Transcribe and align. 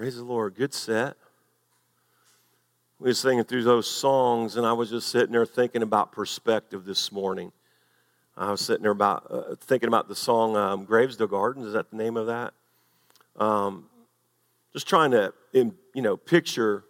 Praise 0.00 0.16
the 0.16 0.24
Lord. 0.24 0.54
Good 0.54 0.72
set. 0.72 1.14
We 2.98 3.10
were 3.10 3.12
singing 3.12 3.44
through 3.44 3.64
those 3.64 3.86
songs, 3.86 4.56
and 4.56 4.64
I 4.64 4.72
was 4.72 4.88
just 4.88 5.08
sitting 5.08 5.32
there 5.32 5.44
thinking 5.44 5.82
about 5.82 6.10
perspective 6.10 6.86
this 6.86 7.12
morning. 7.12 7.52
I 8.34 8.50
was 8.50 8.62
sitting 8.62 8.80
there 8.80 8.92
about 8.92 9.26
uh, 9.30 9.56
thinking 9.60 9.88
about 9.88 10.08
the 10.08 10.14
song 10.14 10.56
um, 10.56 10.86
"Gravesdale 10.86 11.28
Gardens." 11.28 11.66
Is 11.66 11.74
that 11.74 11.90
the 11.90 11.98
name 11.98 12.16
of 12.16 12.28
that? 12.28 12.54
Um, 13.36 13.90
just 14.72 14.88
trying 14.88 15.10
to, 15.10 15.34
you 15.52 15.74
know, 15.96 16.16
picture 16.16 16.84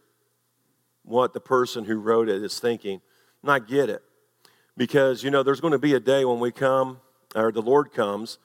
what 1.02 1.32
the 1.32 1.40
person 1.40 1.86
who 1.86 1.98
wrote 1.98 2.28
it 2.28 2.44
is 2.44 2.60
thinking, 2.60 3.00
and 3.42 3.50
I 3.50 3.58
get 3.58 3.90
it 3.90 4.04
because 4.76 5.24
you 5.24 5.32
know 5.32 5.42
there's 5.42 5.60
going 5.60 5.72
to 5.72 5.80
be 5.80 5.94
a 5.94 6.00
day 6.00 6.24
when 6.24 6.38
we 6.38 6.52
come, 6.52 7.00
or 7.34 7.50
the 7.50 7.60
Lord 7.60 7.92
comes, 7.92 8.38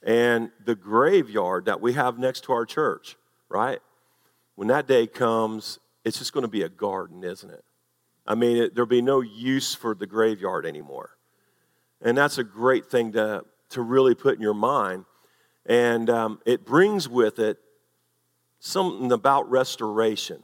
and 0.00 0.52
the 0.64 0.76
graveyard 0.76 1.64
that 1.64 1.80
we 1.80 1.94
have 1.94 2.20
next 2.20 2.44
to 2.44 2.52
our 2.52 2.64
church, 2.64 3.16
right? 3.48 3.80
When 4.62 4.68
that 4.68 4.86
day 4.86 5.08
comes, 5.08 5.80
it's 6.04 6.20
just 6.20 6.32
going 6.32 6.42
to 6.42 6.48
be 6.48 6.62
a 6.62 6.68
garden, 6.68 7.24
isn't 7.24 7.50
it? 7.50 7.64
I 8.24 8.36
mean, 8.36 8.58
it, 8.58 8.76
there'll 8.76 8.86
be 8.86 9.02
no 9.02 9.20
use 9.20 9.74
for 9.74 9.92
the 9.92 10.06
graveyard 10.06 10.66
anymore. 10.66 11.16
And 12.00 12.16
that's 12.16 12.38
a 12.38 12.44
great 12.44 12.86
thing 12.86 13.10
to, 13.14 13.44
to 13.70 13.82
really 13.82 14.14
put 14.14 14.36
in 14.36 14.40
your 14.40 14.54
mind. 14.54 15.04
And 15.66 16.08
um, 16.08 16.40
it 16.46 16.64
brings 16.64 17.08
with 17.08 17.40
it 17.40 17.58
something 18.60 19.10
about 19.10 19.50
restoration. 19.50 20.40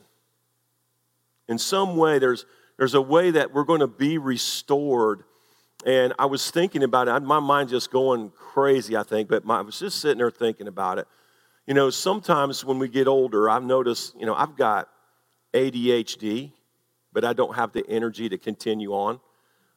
In 1.46 1.56
some 1.56 1.96
way, 1.96 2.18
there's, 2.18 2.44
there's 2.76 2.94
a 2.94 3.00
way 3.00 3.30
that 3.30 3.54
we're 3.54 3.62
going 3.62 3.78
to 3.78 3.86
be 3.86 4.18
restored. 4.18 5.22
And 5.86 6.12
I 6.18 6.26
was 6.26 6.50
thinking 6.50 6.82
about 6.82 7.06
it. 7.06 7.20
My 7.20 7.38
mind 7.38 7.68
just 7.68 7.92
going 7.92 8.30
crazy, 8.30 8.96
I 8.96 9.04
think, 9.04 9.28
but 9.28 9.44
my, 9.44 9.58
I 9.58 9.60
was 9.60 9.78
just 9.78 10.00
sitting 10.00 10.18
there 10.18 10.32
thinking 10.32 10.66
about 10.66 10.98
it. 10.98 11.06
You 11.68 11.74
know, 11.74 11.90
sometimes 11.90 12.64
when 12.64 12.78
we 12.78 12.88
get 12.88 13.06
older, 13.08 13.50
I've 13.50 13.62
noticed, 13.62 14.18
you 14.18 14.24
know, 14.24 14.34
I've 14.34 14.56
got 14.56 14.88
ADHD, 15.52 16.50
but 17.12 17.26
I 17.26 17.34
don't 17.34 17.56
have 17.56 17.74
the 17.74 17.84
energy 17.86 18.26
to 18.30 18.38
continue 18.38 18.94
on. 18.94 19.20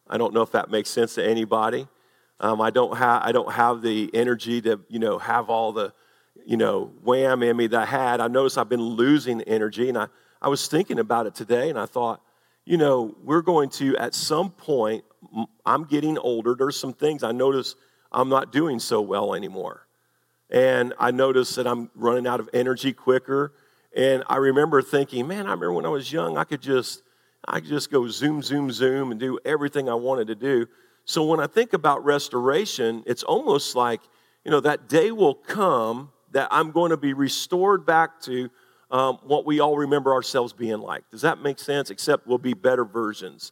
I 0.07 0.17
don't 0.17 0.33
know 0.33 0.41
if 0.41 0.53
that 0.53 0.71
makes 0.71 0.89
sense 0.89 1.15
to 1.15 1.25
anybody. 1.25 1.89
Um, 2.39 2.61
I 2.61 2.69
don't 2.69 2.95
have 2.95 3.23
I 3.23 3.33
don't 3.33 3.51
have 3.51 3.81
the 3.81 4.09
energy 4.13 4.61
to 4.61 4.79
you 4.87 4.99
know 4.99 5.19
have 5.19 5.49
all 5.49 5.73
the 5.73 5.91
you 6.45 6.55
know 6.55 6.93
wham 7.03 7.43
in 7.43 7.57
me 7.57 7.67
that 7.67 7.81
I 7.81 7.85
had. 7.85 8.21
I 8.21 8.29
noticed 8.29 8.57
I've 8.57 8.69
been 8.69 8.81
losing 8.81 9.41
energy, 9.41 9.89
and 9.89 9.97
I 9.97 10.07
I 10.41 10.47
was 10.47 10.69
thinking 10.69 10.97
about 10.97 11.27
it 11.27 11.35
today, 11.35 11.69
and 11.69 11.77
I 11.77 11.87
thought, 11.87 12.21
you 12.63 12.77
know, 12.77 13.17
we're 13.21 13.41
going 13.41 13.69
to 13.71 13.97
at 13.97 14.15
some 14.15 14.49
point. 14.49 15.03
I'm 15.65 15.83
getting 15.83 16.17
older. 16.17 16.55
There's 16.55 16.79
some 16.79 16.93
things 16.93 17.21
I 17.21 17.33
notice 17.33 17.75
I'm 18.13 18.29
not 18.29 18.53
doing 18.53 18.79
so 18.79 19.01
well 19.01 19.35
anymore 19.35 19.87
and 20.51 20.93
I 20.99 21.11
noticed 21.11 21.55
that 21.55 21.65
I'm 21.65 21.89
running 21.95 22.27
out 22.27 22.39
of 22.39 22.49
energy 22.53 22.93
quicker. 22.93 23.53
And 23.95 24.23
I 24.27 24.37
remember 24.37 24.81
thinking, 24.81 25.27
man, 25.27 25.47
I 25.47 25.51
remember 25.51 25.73
when 25.73 25.85
I 25.85 25.89
was 25.89 26.11
young, 26.11 26.37
I 26.37 26.43
could 26.43 26.61
just, 26.61 27.03
I 27.45 27.59
could 27.59 27.69
just 27.69 27.89
go 27.89 28.07
zoom, 28.07 28.41
zoom, 28.41 28.71
zoom, 28.71 29.11
and 29.11 29.19
do 29.19 29.39
everything 29.45 29.89
I 29.89 29.95
wanted 29.95 30.27
to 30.27 30.35
do. 30.35 30.67
So 31.05 31.23
when 31.23 31.39
I 31.39 31.47
think 31.47 31.73
about 31.73 32.03
restoration, 32.05 33.03
it's 33.05 33.23
almost 33.23 33.75
like, 33.75 34.01
you 34.45 34.51
know, 34.51 34.59
that 34.59 34.87
day 34.87 35.11
will 35.11 35.35
come 35.35 36.11
that 36.31 36.47
I'm 36.51 36.71
going 36.71 36.91
to 36.91 36.97
be 36.97 37.13
restored 37.13 37.85
back 37.85 38.21
to 38.21 38.49
um, 38.91 39.19
what 39.23 39.45
we 39.45 39.59
all 39.59 39.77
remember 39.77 40.13
ourselves 40.13 40.53
being 40.53 40.79
like. 40.79 41.09
Does 41.09 41.21
that 41.21 41.41
make 41.41 41.59
sense? 41.59 41.89
Except 41.89 42.27
we'll 42.27 42.37
be 42.37 42.53
better 42.53 42.85
versions, 42.85 43.51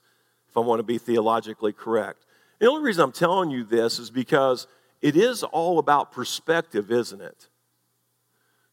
if 0.50 0.58
I 0.58 0.60
want 0.62 0.80
to 0.80 0.84
be 0.84 0.98
theologically 0.98 1.74
correct. 1.74 2.26
The 2.60 2.68
only 2.68 2.84
reason 2.84 3.04
I'm 3.04 3.12
telling 3.12 3.50
you 3.50 3.64
this 3.64 4.00
is 4.00 4.10
because 4.10 4.68
it 5.02 5.16
is 5.16 5.44
all 5.44 5.80
about 5.80 6.12
perspective, 6.12 6.92
isn't 6.92 7.22
it? 7.22 7.48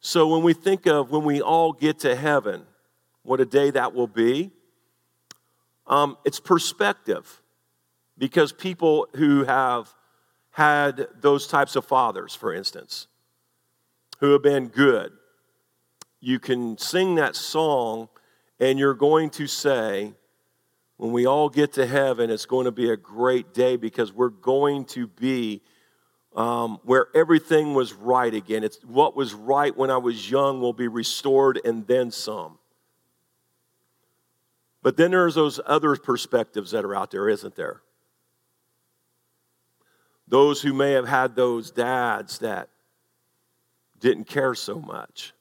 So 0.00 0.28
when 0.28 0.42
we 0.42 0.52
think 0.52 0.86
of 0.86 1.10
when 1.10 1.24
we 1.24 1.40
all 1.40 1.72
get 1.72 2.00
to 2.00 2.14
heaven, 2.14 2.62
what 3.22 3.40
a 3.40 3.44
day 3.44 3.70
that 3.70 3.94
will 3.94 4.06
be, 4.06 4.50
um, 5.86 6.16
it's 6.24 6.40
perspective. 6.40 7.42
Because 8.18 8.50
people 8.50 9.08
who 9.16 9.44
have 9.44 9.92
had 10.50 11.06
those 11.20 11.46
types 11.46 11.76
of 11.76 11.84
fathers, 11.84 12.34
for 12.34 12.54
instance, 12.54 13.08
who 14.20 14.32
have 14.32 14.42
been 14.42 14.68
good, 14.68 15.12
you 16.20 16.38
can 16.38 16.78
sing 16.78 17.16
that 17.16 17.36
song 17.36 18.08
and 18.58 18.78
you're 18.78 18.94
going 18.94 19.28
to 19.30 19.46
say, 19.46 20.14
when 20.96 21.12
we 21.12 21.26
all 21.26 21.50
get 21.50 21.74
to 21.74 21.86
heaven, 21.86 22.30
it's 22.30 22.46
going 22.46 22.64
to 22.64 22.72
be 22.72 22.90
a 22.90 22.96
great 22.96 23.52
day 23.52 23.76
because 23.76 24.12
we're 24.12 24.30
going 24.30 24.86
to 24.86 25.06
be 25.06 25.60
um, 26.36 26.78
where 26.84 27.08
everything 27.14 27.72
was 27.72 27.94
right 27.94 28.32
again. 28.32 28.62
It's 28.62 28.78
what 28.84 29.16
was 29.16 29.32
right 29.32 29.74
when 29.74 29.90
I 29.90 29.96
was 29.96 30.30
young 30.30 30.60
will 30.60 30.74
be 30.74 30.86
restored 30.86 31.58
and 31.64 31.86
then 31.86 32.10
some. 32.10 32.58
But 34.82 34.98
then 34.98 35.12
there's 35.12 35.34
those 35.34 35.58
other 35.64 35.96
perspectives 35.96 36.70
that 36.70 36.84
are 36.84 36.94
out 36.94 37.10
there, 37.10 37.28
isn't 37.28 37.56
there? 37.56 37.80
Those 40.28 40.60
who 40.60 40.74
may 40.74 40.92
have 40.92 41.08
had 41.08 41.34
those 41.34 41.70
dads 41.70 42.38
that 42.40 42.68
didn't 43.98 44.24
care 44.24 44.54
so 44.54 44.78
much. 44.78 45.32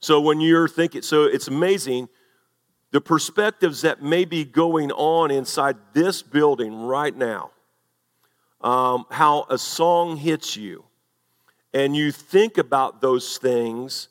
So 0.00 0.20
when 0.20 0.40
you're 0.40 0.68
thinking, 0.68 1.02
so 1.02 1.24
it's 1.24 1.48
amazing 1.48 2.08
the 2.90 3.00
perspectives 3.00 3.82
that 3.82 4.02
may 4.02 4.24
be 4.24 4.44
going 4.44 4.92
on 4.92 5.30
inside 5.30 5.76
this 5.94 6.22
building 6.22 6.74
right 6.82 7.16
now 7.16 7.52
um, 8.60 9.06
how 9.10 9.46
a 9.48 9.58
song 9.58 10.16
hits 10.16 10.56
you, 10.56 10.84
and 11.72 11.96
you 11.96 12.12
think 12.12 12.58
about 12.58 13.00
those 13.00 13.38
things, 13.38 14.08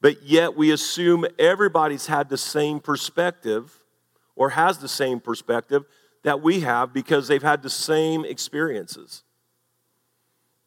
but 0.00 0.22
yet 0.22 0.56
we 0.56 0.70
assume 0.70 1.24
everybody's 1.38 2.06
had 2.06 2.28
the 2.28 2.36
same 2.36 2.80
perspective 2.80 3.80
or 4.36 4.50
has 4.50 4.78
the 4.78 4.88
same 4.88 5.20
perspective 5.20 5.84
that 6.22 6.42
we 6.42 6.60
have 6.60 6.92
because 6.92 7.28
they've 7.28 7.42
had 7.42 7.62
the 7.62 7.70
same 7.70 8.24
experiences. 8.24 9.22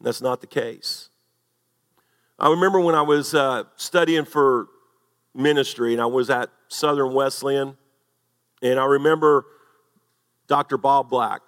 That's 0.00 0.20
not 0.20 0.40
the 0.40 0.46
case. 0.46 1.10
I 2.38 2.50
remember 2.50 2.80
when 2.80 2.94
I 2.94 3.02
was 3.02 3.34
uh, 3.34 3.64
studying 3.76 4.24
for 4.24 4.66
ministry 5.34 5.92
and 5.92 6.02
I 6.02 6.06
was 6.06 6.28
at 6.28 6.50
Southern 6.68 7.14
Wesleyan, 7.14 7.76
and 8.62 8.80
I 8.80 8.84
remember 8.84 9.46
Dr. 10.48 10.76
Bob 10.76 11.08
Black 11.08 11.40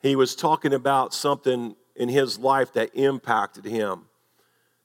he 0.00 0.16
was 0.16 0.34
talking 0.34 0.72
about 0.72 1.12
something 1.12 1.74
in 1.96 2.08
his 2.08 2.38
life 2.38 2.72
that 2.74 2.90
impacted 2.94 3.64
him. 3.64 4.06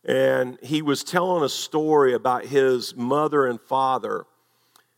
And 0.04 0.58
he 0.62 0.82
was 0.82 1.04
telling 1.04 1.44
a 1.44 1.50
story 1.50 2.14
about 2.14 2.46
his 2.46 2.96
mother 2.96 3.46
and 3.46 3.62
father, 3.62 4.26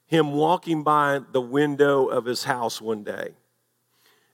him 0.08 0.34
walking 0.34 0.84
by 0.84 1.22
the 1.31 1.42
window 1.42 2.08
of 2.08 2.26
his 2.26 2.46
house 2.46 2.81
one 2.81 3.03
day. 3.03 3.36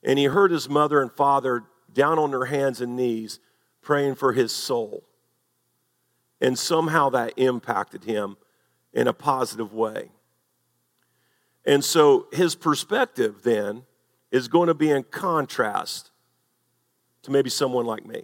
And 0.04 0.18
he 0.18 0.26
heard 0.26 0.52
his 0.52 0.70
mother 0.70 1.02
and 1.02 1.12
father 1.12 1.64
down 1.92 2.20
on 2.20 2.32
their 2.32 2.46
hands 2.46 2.80
and 2.80 2.96
knees 2.96 3.40
praying 3.82 4.16
for 4.16 4.34
his 4.34 4.52
soul. 4.52 5.04
And 6.40 6.58
somehow 6.58 7.10
that 7.10 7.34
impacted 7.38 8.04
him 8.04 8.38
in 8.94 9.08
a 9.08 9.14
positive 9.14 9.74
way. 9.74 10.10
And 11.66 11.84
so 11.84 12.28
his 12.32 12.56
perspective 12.56 13.44
then 13.44 13.84
is 14.32 14.48
going 14.48 14.68
to 14.68 14.74
be 14.74 14.90
in 14.90 15.04
contrast 15.04 16.12
to 17.24 17.32
maybe 17.32 17.50
someone 17.50 17.86
like 17.86 18.06
me. 18.06 18.24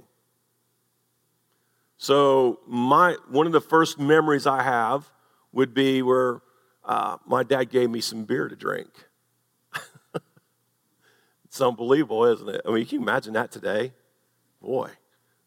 So, 1.98 2.60
my, 2.68 3.18
one 3.30 3.48
of 3.48 3.54
the 3.54 3.62
first 3.62 4.00
memories 4.00 4.46
I 4.46 4.64
have 4.64 5.10
would 5.52 5.74
be 5.74 6.02
where 6.02 6.42
uh, 6.86 7.18
my 7.26 7.44
dad 7.44 7.66
gave 7.70 7.90
me 7.90 8.02
some 8.02 8.24
beer 8.24 8.48
to 8.48 8.56
drink. 8.56 8.90
it's 11.46 11.60
unbelievable, 11.60 12.26
isn't 12.26 12.48
it? 12.48 12.62
I 12.66 12.72
mean, 12.72 12.86
can 12.86 13.00
you 13.00 13.02
imagine 13.02 13.34
that 13.34 13.52
today? 13.52 13.94
Boy, 14.62 14.92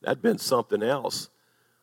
that'd 0.02 0.22
been 0.22 0.38
something 0.38 0.82
else. 0.82 1.28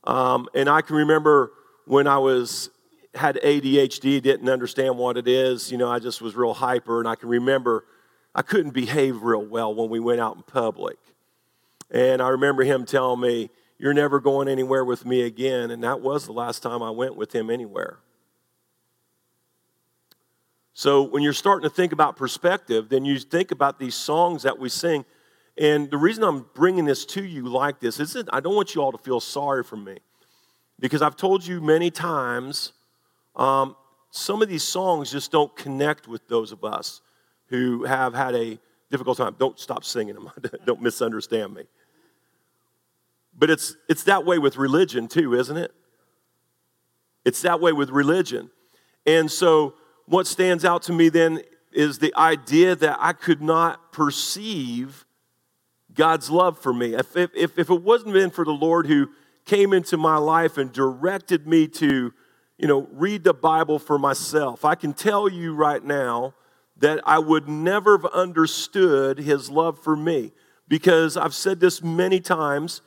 Um, 0.04 0.48
and 0.54 0.70
I 0.70 0.82
can 0.82 0.98
remember 0.98 1.52
when 1.86 2.08
I 2.08 2.18
was 2.18 2.70
had 3.16 3.40
ADHD, 3.44 4.22
didn't 4.22 4.48
understand 4.48 4.98
what 4.98 5.18
it 5.18 5.28
is. 5.28 5.72
You 5.72 5.78
know, 5.78 5.90
I 5.90 6.00
just 6.00 6.22
was 6.22 6.36
real 6.36 6.54
hyper, 6.54 7.00
and 7.00 7.08
I 7.08 7.16
can 7.16 7.30
remember 7.30 7.86
I 8.38 8.44
couldn't 8.44 8.72
behave 8.72 9.24
real 9.24 9.44
well 9.44 9.74
when 9.74 9.90
we 9.90 10.00
went 10.00 10.22
out 10.22 10.36
in 10.36 10.44
public. 10.44 10.98
And 11.90 12.22
I 12.22 12.30
remember 12.30 12.64
him 12.64 12.86
telling 12.86 13.20
me, 13.20 13.50
You're 13.80 13.96
never 13.96 14.20
going 14.20 14.48
anywhere 14.48 14.86
with 14.86 15.06
me 15.06 15.24
again. 15.24 15.72
And 15.72 15.84
that 15.84 16.02
was 16.02 16.26
the 16.26 16.34
last 16.34 16.62
time 16.62 16.84
I 16.84 16.92
went 16.92 17.16
with 17.16 17.34
him 17.34 17.50
anywhere. 17.50 17.98
So 20.74 21.02
when 21.02 21.24
you're 21.24 21.34
starting 21.34 21.68
to 21.68 21.76
think 21.76 21.92
about 21.92 22.16
perspective, 22.16 22.90
then 22.90 23.04
you 23.06 23.18
think 23.18 23.50
about 23.50 23.80
these 23.80 23.96
songs 23.96 24.44
that 24.44 24.60
we 24.60 24.70
sing. 24.70 25.06
And 25.58 25.90
the 25.90 25.98
reason 25.98 26.24
I'm 26.24 26.46
bringing 26.54 26.86
this 26.86 27.04
to 27.08 27.24
you 27.24 27.48
like 27.48 27.80
this 27.80 28.00
is 28.00 28.16
I 28.32 28.40
don't 28.40 28.56
want 28.56 28.76
you 28.76 28.82
all 28.84 28.92
to 28.92 29.00
feel 29.00 29.20
sorry 29.20 29.64
for 29.64 29.78
me. 29.78 29.98
Because 30.80 31.02
I've 31.02 31.16
told 31.16 31.44
you 31.44 31.60
many 31.60 31.90
times, 31.90 32.74
um, 33.36 33.76
some 34.12 34.44
of 34.44 34.50
these 34.50 34.62
songs 34.62 35.12
just 35.12 35.32
don't 35.32 35.56
connect 35.56 36.08
with 36.08 36.28
those 36.28 36.52
of 36.52 36.64
us 36.64 37.02
who 37.50 37.84
have 37.86 38.14
had 38.14 38.36
a 38.36 38.60
difficult 38.90 39.18
time. 39.18 39.36
Don't 39.38 39.60
stop 39.60 39.84
singing 39.84 40.16
them. 40.16 40.30
don't 40.66 40.82
misunderstand 40.82 41.54
me. 41.54 41.64
But 43.38 43.50
it's, 43.50 43.76
it's 43.88 44.04
that 44.04 44.26
way 44.26 44.40
with 44.40 44.58
religion 44.58 45.08
too, 45.08 45.34
isn't 45.34 45.58
it? 45.58 45.72
It's 47.26 47.42
that 47.42 47.60
way 47.60 47.74
with 47.74 47.90
religion. 47.90 48.50
And 49.06 49.32
so, 49.32 49.76
what 50.06 50.26
stands 50.28 50.64
out 50.64 50.84
to 50.84 50.94
me 50.94 51.10
then 51.10 51.42
is 51.74 52.00
the 52.00 52.14
idea 52.16 52.76
that 52.76 52.98
I 53.00 53.12
could 53.12 53.42
not 53.42 53.92
perceive 53.92 55.06
God's 55.94 56.30
love 56.30 56.58
for 56.58 56.74
me. 56.74 56.94
If, 56.94 57.18
if, 57.18 57.32
if 57.36 57.70
it 57.70 57.84
wasn't 57.84 58.14
been 58.14 58.30
for 58.30 58.46
the 58.46 58.54
Lord 58.54 58.88
who 58.88 59.10
came 59.44 59.74
into 59.74 59.98
my 59.98 60.18
life 60.18 60.58
and 60.58 60.72
directed 60.72 61.46
me 61.46 61.68
to, 61.68 62.14
you 62.58 62.68
know, 62.68 62.88
read 62.92 63.26
the 63.26 63.34
Bible 63.34 63.80
for 63.80 64.00
myself, 64.00 64.64
I 64.64 64.76
can 64.76 64.94
tell 64.94 65.28
you 65.28 65.54
right 65.54 65.84
now 65.84 66.34
that 66.80 67.00
I 67.06 67.20
would 67.20 67.48
never 67.48 67.98
have 67.98 68.06
understood 68.06 69.18
his 69.18 69.50
love 69.50 69.80
for 69.80 69.96
me. 69.96 70.32
Because 70.68 71.18
I've 71.18 71.34
said 71.34 71.60
this 71.60 71.82
many 71.82 72.20
times 72.20 72.82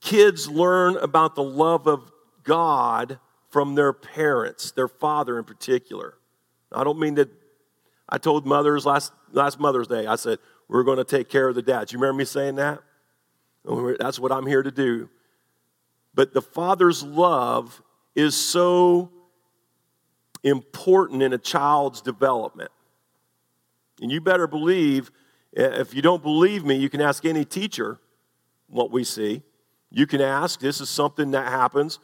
kids 0.00 0.48
learn 0.48 0.96
about 0.96 1.34
the 1.34 1.42
love 1.42 1.86
of 1.86 2.12
God 2.42 3.18
from 3.48 3.74
their 3.74 3.92
parents, 3.92 4.72
their 4.72 4.88
father 4.88 5.38
in 5.38 5.44
particular. 5.44 6.14
I 6.70 6.84
don't 6.84 6.98
mean 6.98 7.14
that 7.14 7.30
I 8.08 8.18
told 8.18 8.46
mothers 8.46 8.84
last, 8.84 9.12
last 9.32 9.58
Mother's 9.58 9.88
Day, 9.88 10.06
I 10.06 10.16
said, 10.16 10.38
we're 10.68 10.82
going 10.82 10.98
to 10.98 11.04
take 11.04 11.28
care 11.28 11.48
of 11.48 11.54
the 11.54 11.62
dads. 11.62 11.92
You 11.92 11.98
remember 11.98 12.18
me 12.18 12.24
saying 12.24 12.56
that? 12.56 12.82
Oh, 13.64 13.96
that's 13.98 14.18
what 14.18 14.30
I'm 14.30 14.46
here 14.46 14.62
to 14.62 14.70
do. 14.70 15.08
But 16.14 16.32
the 16.34 16.42
father's 16.42 17.02
love 17.02 17.82
is 18.14 18.34
so 18.34 19.10
important 20.42 21.22
in 21.22 21.32
a 21.32 21.38
child's 21.38 22.00
development. 22.00 22.70
And 24.00 24.10
you 24.10 24.20
better 24.20 24.46
believe, 24.46 25.10
if 25.52 25.94
you 25.94 26.02
don't 26.02 26.22
believe 26.22 26.64
me, 26.64 26.74
you 26.74 26.88
can 26.88 27.00
ask 27.00 27.24
any 27.24 27.44
teacher 27.44 27.98
what 28.68 28.90
we 28.90 29.04
see. 29.04 29.42
You 29.90 30.06
can 30.06 30.20
ask, 30.20 30.60
this 30.60 30.80
is 30.80 30.90
something 30.90 31.30
that 31.30 31.48
happens. 31.48 31.98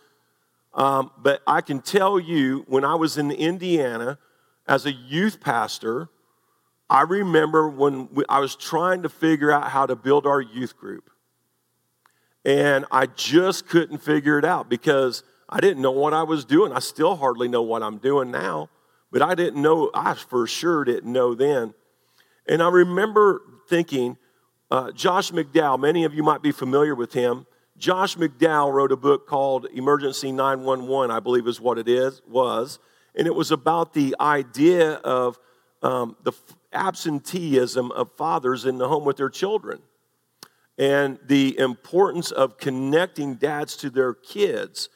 Um, 0.75 1.11
but 1.19 1.43
I 1.47 1.61
can 1.61 1.81
tell 1.81 2.19
you, 2.19 2.65
when 2.67 2.85
I 2.85 2.95
was 2.95 3.19
in 3.19 3.31
Indiana 3.31 4.19
as 4.67 4.87
a 4.87 4.93
youth 4.93 5.41
pastor, 5.41 6.09
I 6.89 7.03
remember 7.03 7.69
when 7.69 8.09
we, 8.13 8.25
I 8.29 8.39
was 8.39 8.57
trying 8.57 9.03
to 9.03 9.09
figure 9.09 9.51
out 9.51 9.71
how 9.71 9.87
to 9.87 9.97
build 9.97 10.27
our 10.27 10.41
youth 10.41 10.77
group. 10.77 11.11
And 12.45 12.87
I 12.91 13.07
just 13.07 13.69
couldn't 13.69 13.99
figure 13.99 14.39
it 14.39 14.45
out 14.45 14.69
because 14.69 15.23
I 15.49 15.61
didn't 15.61 15.83
know 15.83 15.91
what 15.91 16.15
I 16.15 16.23
was 16.23 16.45
doing. 16.45 16.73
I 16.73 16.81
still 16.81 17.17
hardly 17.17 17.49
know 17.49 17.63
what 17.63 17.83
I'm 17.83 17.99
doing 17.99 18.31
now, 18.31 18.71
but 19.11 19.23
I 19.23 19.35
didn't 19.35 19.61
know, 19.61 19.91
I 19.95 20.15
for 20.15 20.47
sure 20.47 20.85
didn't 20.85 21.13
know 21.13 21.35
then. 21.35 21.75
And 22.47 22.63
I 22.63 22.69
remember 22.69 23.43
thinking, 23.69 24.17
uh, 24.71 24.91
Josh 24.93 25.31
McDowell, 25.31 25.79
many 25.79 26.05
of 26.05 26.15
you 26.15 26.23
might 26.23 26.43
be 26.43 26.53
familiar 26.53 26.95
with 26.95 27.13
him. 27.13 27.47
Josh 27.77 28.17
McDowell 28.17 28.73
wrote 28.73 28.93
a 28.93 28.97
book 28.97 29.27
called 29.27 29.67
Emergency 29.73 30.33
911, 30.33 31.11
I 31.11 31.21
believe 31.21 31.47
is 31.47 31.61
what 31.61 31.79
it 31.79 31.89
is, 31.89 32.23
was. 32.29 32.79
And 33.15 33.27
it 33.27 33.35
was 33.35 33.51
about 33.51 33.93
the 33.93 34.17
idea 34.21 34.95
of 34.95 35.39
um, 35.83 36.17
the 36.23 36.33
absenteeism 36.73 37.91
of 37.93 38.11
fathers 38.13 38.65
in 38.65 38.79
the 38.79 38.89
home 38.89 39.05
with 39.05 39.17
their 39.17 39.29
children 39.29 39.81
and 40.79 41.19
the 41.27 41.59
importance 41.59 42.31
of 42.31 42.57
connecting 42.57 43.35
dads 43.35 43.77
to 43.77 43.91
their 43.91 44.15
kids. 44.15 44.89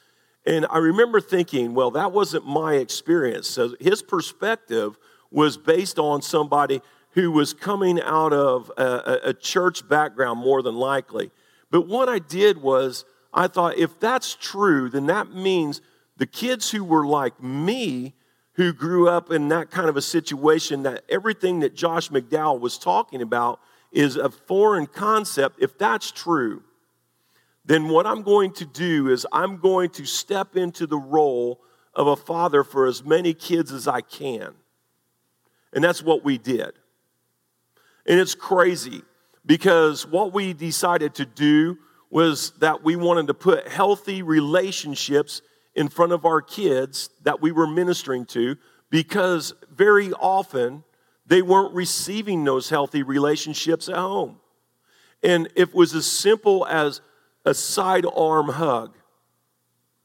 And 0.45 0.65
I 0.69 0.77
remember 0.77 1.21
thinking, 1.21 1.73
well, 1.73 1.91
that 1.91 2.11
wasn't 2.11 2.47
my 2.47 2.75
experience. 2.75 3.47
So 3.47 3.75
his 3.79 4.01
perspective 4.01 4.97
was 5.29 5.57
based 5.57 5.99
on 5.99 6.21
somebody 6.21 6.81
who 7.17 7.31
was 7.31 7.51
coming 7.51 7.99
out 7.99 8.31
of 8.31 8.71
a, 8.77 9.19
a, 9.23 9.33
church 9.33 9.89
background, 9.89 10.39
more 10.39 10.61
than 10.61 10.75
likely. 10.75 11.31
But 11.71 11.87
what 11.87 12.07
I 12.07 12.19
did 12.19 12.61
was, 12.61 13.05
I 13.33 13.47
thought, 13.47 13.75
if 13.75 13.99
that's 13.99 14.35
true, 14.35 14.87
then 14.87 15.07
that 15.07 15.33
means 15.33 15.81
the 16.17 16.27
kids 16.27 16.69
who 16.69 16.83
were 16.83 17.07
like 17.07 17.41
me, 17.41 18.13
who 18.53 18.71
grew 18.71 19.09
up 19.09 19.31
in 19.31 19.47
that 19.47 19.71
kind 19.71 19.89
of 19.89 19.97
a 19.97 20.01
situation, 20.01 20.83
that 20.83 21.05
everything 21.09 21.61
that 21.61 21.73
Josh 21.73 22.09
McDowell 22.09 22.59
was 22.59 22.77
talking 22.77 23.23
about 23.23 23.61
is 23.91 24.15
a 24.15 24.29
foreign 24.29 24.85
concept. 24.85 25.55
If 25.59 25.75
that's 25.75 26.11
true, 26.11 26.61
then 27.65 27.89
what 27.89 28.05
I'm 28.05 28.21
going 28.21 28.53
to 28.53 28.65
do 28.65 29.09
is 29.09 29.25
I'm 29.31 29.57
going 29.57 29.89
to 29.89 30.05
step 30.05 30.55
into 30.55 30.85
the 30.85 30.99
role 30.99 31.61
of 31.95 32.05
a 32.05 32.15
father 32.15 32.63
for 32.63 32.85
as 32.85 33.03
many 33.03 33.33
kids 33.33 33.71
as 33.71 33.87
I 33.87 34.01
can. 34.01 34.53
And 35.73 35.83
that's 35.83 36.03
what 36.03 36.23
we 36.23 36.37
did. 36.37 36.73
And 38.07 38.19
it's 38.19 38.35
crazy 38.35 39.03
because 39.45 40.07
what 40.07 40.33
we 40.33 40.53
decided 40.53 41.15
to 41.15 41.25
do 41.25 41.77
was 42.09 42.51
that 42.59 42.83
we 42.83 42.95
wanted 42.95 43.27
to 43.27 43.33
put 43.33 43.67
healthy 43.67 44.21
relationships 44.21 45.41
in 45.75 45.89
front 45.89 46.13
of 46.13 46.25
our 46.25 46.41
kids 46.41 47.09
that 47.23 47.41
we 47.41 47.51
were 47.51 47.67
ministering 47.67 48.25
to 48.25 48.55
because 48.89 49.53
very 49.75 50.13
often 50.13 50.83
they 51.25 51.41
weren't 51.41 51.73
receiving 51.73 52.43
those 52.45 52.69
healthy 52.69 53.03
relationships 53.03 53.89
at 53.89 53.95
home. 53.95 54.39
And 55.21 55.49
it 55.55 55.73
was 55.73 55.93
as 55.93 56.05
simple 56.05 56.65
as 56.67 57.01
a 57.45 57.53
sidearm 57.53 58.49
hug 58.49 58.95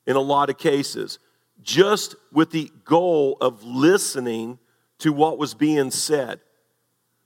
in 0.06 0.16
a 0.16 0.20
lot 0.20 0.50
of 0.50 0.58
cases, 0.58 1.20
just 1.62 2.16
with 2.32 2.50
the 2.50 2.70
goal 2.84 3.37
of 3.40 3.62
listening 3.62 4.58
to 4.98 5.12
what 5.12 5.38
was 5.38 5.55
being 5.55 5.90
said. 5.90 6.40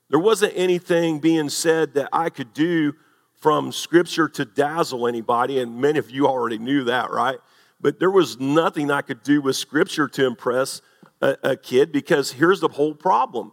There 0.08 0.18
wasn't 0.18 0.52
anything 0.56 1.18
being 1.18 1.48
said 1.48 1.94
that 1.94 2.08
I 2.12 2.30
could 2.30 2.52
do 2.52 2.94
from 3.34 3.72
Scripture 3.72 4.28
to 4.28 4.44
dazzle 4.44 5.06
anybody, 5.06 5.60
and 5.60 5.80
many 5.80 5.98
of 5.98 6.10
you 6.10 6.26
already 6.26 6.58
knew 6.58 6.84
that, 6.84 7.10
right? 7.10 7.38
But 7.80 7.98
there 7.98 8.10
was 8.10 8.40
nothing 8.40 8.90
I 8.90 9.02
could 9.02 9.22
do 9.22 9.40
with 9.40 9.56
Scripture 9.56 10.08
to 10.08 10.26
impress 10.26 10.80
a, 11.20 11.36
a 11.42 11.56
kid 11.56 11.92
because 11.92 12.32
here's 12.32 12.60
the 12.60 12.68
whole 12.68 12.94
problem. 12.94 13.52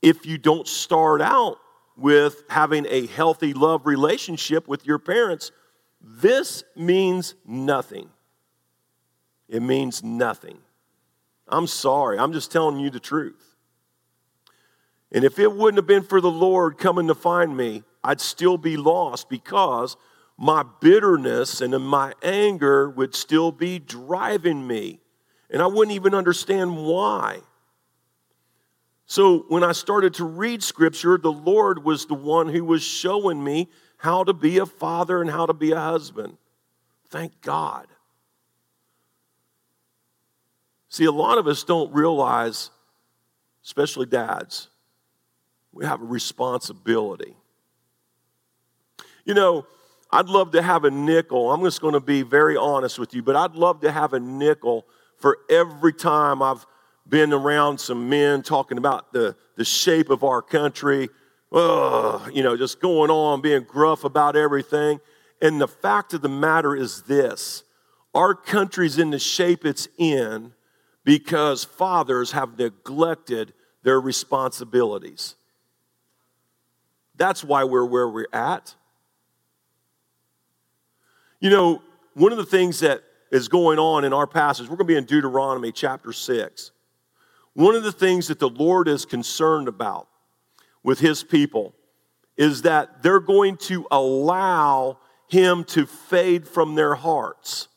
If 0.00 0.24
you 0.24 0.38
don't 0.38 0.66
start 0.66 1.20
out 1.20 1.58
with 1.96 2.44
having 2.48 2.86
a 2.88 3.06
healthy 3.06 3.52
love 3.52 3.84
relationship 3.84 4.66
with 4.66 4.86
your 4.86 4.98
parents, 4.98 5.52
this 6.00 6.64
means 6.74 7.34
nothing. 7.46 8.08
It 9.48 9.60
means 9.60 10.02
nothing. 10.02 10.58
I'm 11.48 11.66
sorry. 11.66 12.18
I'm 12.18 12.32
just 12.32 12.50
telling 12.50 12.78
you 12.78 12.88
the 12.88 13.00
truth. 13.00 13.49
And 15.12 15.24
if 15.24 15.38
it 15.38 15.52
wouldn't 15.52 15.78
have 15.78 15.86
been 15.86 16.04
for 16.04 16.20
the 16.20 16.30
Lord 16.30 16.78
coming 16.78 17.08
to 17.08 17.14
find 17.14 17.56
me, 17.56 17.82
I'd 18.02 18.20
still 18.20 18.56
be 18.56 18.76
lost 18.76 19.28
because 19.28 19.96
my 20.38 20.64
bitterness 20.80 21.60
and 21.60 21.74
my 21.84 22.14
anger 22.22 22.88
would 22.88 23.14
still 23.14 23.52
be 23.52 23.78
driving 23.78 24.66
me. 24.66 25.00
And 25.50 25.60
I 25.60 25.66
wouldn't 25.66 25.94
even 25.94 26.14
understand 26.14 26.76
why. 26.76 27.40
So 29.04 29.40
when 29.48 29.64
I 29.64 29.72
started 29.72 30.14
to 30.14 30.24
read 30.24 30.62
scripture, 30.62 31.18
the 31.18 31.32
Lord 31.32 31.84
was 31.84 32.06
the 32.06 32.14
one 32.14 32.48
who 32.48 32.64
was 32.64 32.82
showing 32.82 33.42
me 33.42 33.68
how 33.96 34.24
to 34.24 34.32
be 34.32 34.58
a 34.58 34.66
father 34.66 35.20
and 35.20 35.28
how 35.28 35.44
to 35.46 35.52
be 35.52 35.72
a 35.72 35.80
husband. 35.80 36.38
Thank 37.08 37.40
God. 37.42 37.88
See, 40.88 41.04
a 41.04 41.12
lot 41.12 41.36
of 41.36 41.46
us 41.46 41.64
don't 41.64 41.92
realize, 41.92 42.70
especially 43.64 44.06
dads, 44.06 44.69
we 45.72 45.84
have 45.84 46.00
a 46.00 46.04
responsibility. 46.04 47.36
You 49.24 49.34
know, 49.34 49.66
I'd 50.10 50.26
love 50.26 50.52
to 50.52 50.62
have 50.62 50.84
a 50.84 50.90
nickel. 50.90 51.52
I'm 51.52 51.62
just 51.62 51.80
going 51.80 51.94
to 51.94 52.00
be 52.00 52.22
very 52.22 52.56
honest 52.56 52.98
with 52.98 53.14
you, 53.14 53.22
but 53.22 53.36
I'd 53.36 53.54
love 53.54 53.80
to 53.82 53.92
have 53.92 54.12
a 54.12 54.20
nickel 54.20 54.86
for 55.18 55.38
every 55.48 55.92
time 55.92 56.42
I've 56.42 56.66
been 57.08 57.32
around 57.32 57.78
some 57.78 58.08
men 58.08 58.42
talking 58.42 58.78
about 58.78 59.12
the, 59.12 59.36
the 59.56 59.64
shape 59.64 60.10
of 60.10 60.24
our 60.24 60.42
country, 60.42 61.08
oh, 61.52 62.26
you 62.32 62.42
know, 62.42 62.56
just 62.56 62.80
going 62.80 63.10
on, 63.10 63.40
being 63.40 63.64
gruff 63.64 64.04
about 64.04 64.36
everything. 64.36 65.00
And 65.42 65.60
the 65.60 65.68
fact 65.68 66.14
of 66.14 66.22
the 66.22 66.28
matter 66.28 66.74
is 66.74 67.02
this 67.02 67.64
our 68.14 68.34
country's 68.34 68.98
in 68.98 69.10
the 69.10 69.18
shape 69.18 69.64
it's 69.64 69.86
in 69.96 70.52
because 71.04 71.64
fathers 71.64 72.32
have 72.32 72.58
neglected 72.58 73.52
their 73.82 74.00
responsibilities. 74.00 75.36
That's 77.20 77.44
why 77.44 77.64
we're 77.64 77.84
where 77.84 78.08
we're 78.08 78.28
at. 78.32 78.74
You 81.38 81.50
know, 81.50 81.82
one 82.14 82.32
of 82.32 82.38
the 82.38 82.46
things 82.46 82.80
that 82.80 83.02
is 83.30 83.46
going 83.46 83.78
on 83.78 84.04
in 84.04 84.14
our 84.14 84.26
passage, 84.26 84.70
we're 84.70 84.76
going 84.76 84.86
to 84.88 84.94
be 84.94 84.96
in 84.96 85.04
Deuteronomy 85.04 85.70
chapter 85.70 86.14
6. 86.14 86.70
One 87.52 87.74
of 87.74 87.82
the 87.82 87.92
things 87.92 88.28
that 88.28 88.38
the 88.38 88.48
Lord 88.48 88.88
is 88.88 89.04
concerned 89.04 89.68
about 89.68 90.08
with 90.82 91.00
his 91.00 91.22
people 91.22 91.74
is 92.38 92.62
that 92.62 93.02
they're 93.02 93.20
going 93.20 93.58
to 93.58 93.86
allow 93.90 94.98
him 95.28 95.64
to 95.64 95.84
fade 95.84 96.48
from 96.48 96.74
their 96.74 96.94
hearts. 96.94 97.68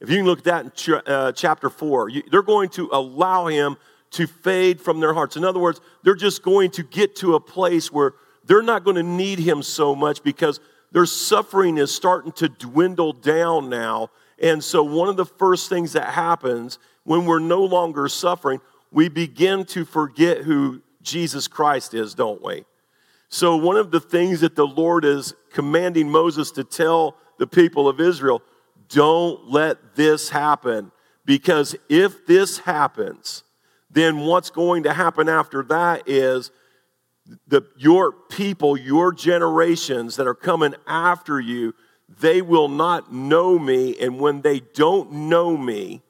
If 0.00 0.10
you 0.10 0.16
can 0.16 0.26
look 0.26 0.38
at 0.38 0.44
that 0.46 0.88
in 0.88 0.94
uh, 1.06 1.30
chapter 1.30 1.70
4, 1.70 2.08
you, 2.08 2.24
they're 2.32 2.42
going 2.42 2.70
to 2.70 2.88
allow 2.92 3.46
him 3.46 3.76
to 4.12 4.26
fade 4.26 4.80
from 4.80 5.00
their 5.00 5.14
hearts. 5.14 5.36
In 5.36 5.44
other 5.44 5.58
words, 5.58 5.80
they're 6.02 6.14
just 6.14 6.42
going 6.42 6.70
to 6.72 6.82
get 6.82 7.16
to 7.16 7.34
a 7.34 7.40
place 7.40 7.90
where 7.90 8.14
they're 8.44 8.62
not 8.62 8.84
going 8.84 8.96
to 8.96 9.02
need 9.02 9.38
him 9.38 9.62
so 9.62 9.94
much 9.94 10.22
because 10.22 10.60
their 10.92 11.06
suffering 11.06 11.78
is 11.78 11.94
starting 11.94 12.32
to 12.32 12.48
dwindle 12.48 13.12
down 13.12 13.68
now. 13.68 14.10
And 14.38 14.62
so, 14.62 14.82
one 14.82 15.08
of 15.08 15.16
the 15.16 15.24
first 15.24 15.68
things 15.68 15.92
that 15.92 16.10
happens 16.10 16.78
when 17.04 17.24
we're 17.24 17.38
no 17.38 17.64
longer 17.64 18.08
suffering, 18.08 18.60
we 18.90 19.08
begin 19.08 19.64
to 19.66 19.84
forget 19.84 20.38
who 20.38 20.82
Jesus 21.02 21.48
Christ 21.48 21.94
is, 21.94 22.14
don't 22.14 22.42
we? 22.42 22.64
So, 23.28 23.56
one 23.56 23.76
of 23.76 23.90
the 23.90 24.00
things 24.00 24.40
that 24.40 24.56
the 24.56 24.66
Lord 24.66 25.04
is 25.04 25.34
commanding 25.52 26.10
Moses 26.10 26.50
to 26.52 26.64
tell 26.64 27.16
the 27.38 27.46
people 27.46 27.88
of 27.88 28.00
Israel 28.00 28.42
don't 28.88 29.48
let 29.48 29.94
this 29.96 30.28
happen. 30.28 30.92
Because 31.24 31.74
if 31.88 32.26
this 32.26 32.58
happens, 32.58 33.44
then 33.92 34.20
what's 34.20 34.50
going 34.50 34.84
to 34.84 34.92
happen 34.92 35.28
after 35.28 35.62
that 35.64 36.08
is 36.08 36.50
the, 37.46 37.62
your 37.76 38.12
people, 38.12 38.76
your 38.76 39.12
generations 39.12 40.16
that 40.16 40.26
are 40.26 40.34
coming 40.34 40.74
after 40.86 41.38
you, 41.38 41.74
they 42.20 42.42
will 42.42 42.68
not 42.68 43.12
know 43.12 43.58
me. 43.58 43.96
And 43.98 44.18
when 44.18 44.40
they 44.40 44.60
don't 44.60 45.12
know 45.12 45.56
me, 45.56 46.02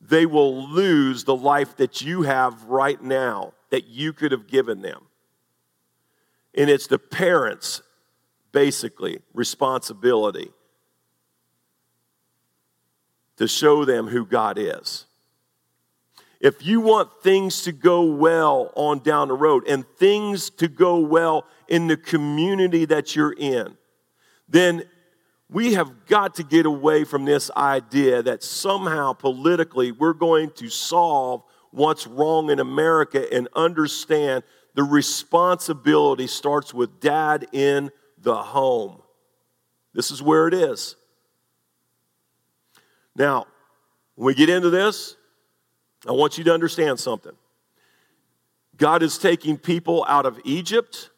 they 0.00 0.26
will 0.26 0.68
lose 0.68 1.24
the 1.24 1.36
life 1.36 1.76
that 1.76 2.02
you 2.02 2.22
have 2.22 2.64
right 2.64 3.02
now 3.02 3.54
that 3.70 3.86
you 3.86 4.12
could 4.12 4.32
have 4.32 4.46
given 4.46 4.82
them. 4.82 5.06
And 6.54 6.68
it's 6.68 6.86
the 6.86 6.98
parents' 6.98 7.82
basically 8.52 9.20
responsibility 9.32 10.52
to 13.36 13.48
show 13.48 13.84
them 13.84 14.08
who 14.08 14.24
God 14.24 14.58
is. 14.58 15.06
If 16.44 16.62
you 16.62 16.82
want 16.82 17.22
things 17.22 17.62
to 17.62 17.72
go 17.72 18.02
well 18.02 18.70
on 18.76 18.98
down 18.98 19.28
the 19.28 19.34
road 19.34 19.66
and 19.66 19.82
things 19.96 20.50
to 20.50 20.68
go 20.68 20.98
well 20.98 21.46
in 21.68 21.86
the 21.86 21.96
community 21.96 22.84
that 22.84 23.16
you're 23.16 23.32
in, 23.32 23.78
then 24.46 24.84
we 25.48 25.72
have 25.72 26.04
got 26.04 26.34
to 26.34 26.42
get 26.42 26.66
away 26.66 27.04
from 27.04 27.24
this 27.24 27.50
idea 27.56 28.22
that 28.22 28.42
somehow 28.42 29.14
politically 29.14 29.90
we're 29.90 30.12
going 30.12 30.50
to 30.56 30.68
solve 30.68 31.42
what's 31.70 32.06
wrong 32.06 32.50
in 32.50 32.60
America 32.60 33.26
and 33.32 33.48
understand 33.56 34.44
the 34.74 34.82
responsibility 34.82 36.26
starts 36.26 36.74
with 36.74 37.00
dad 37.00 37.46
in 37.52 37.90
the 38.18 38.36
home. 38.36 39.00
This 39.94 40.10
is 40.10 40.20
where 40.20 40.46
it 40.46 40.52
is. 40.52 40.94
Now, 43.16 43.46
when 44.14 44.26
we 44.26 44.34
get 44.34 44.50
into 44.50 44.68
this, 44.68 45.16
I 46.06 46.12
want 46.12 46.38
you 46.38 46.44
to 46.44 46.52
understand 46.52 47.00
something. 47.00 47.32
God 48.76 49.02
is 49.02 49.18
taking 49.18 49.56
people 49.56 50.04
out 50.08 50.26
of 50.26 50.40
Egypt. 50.44 51.10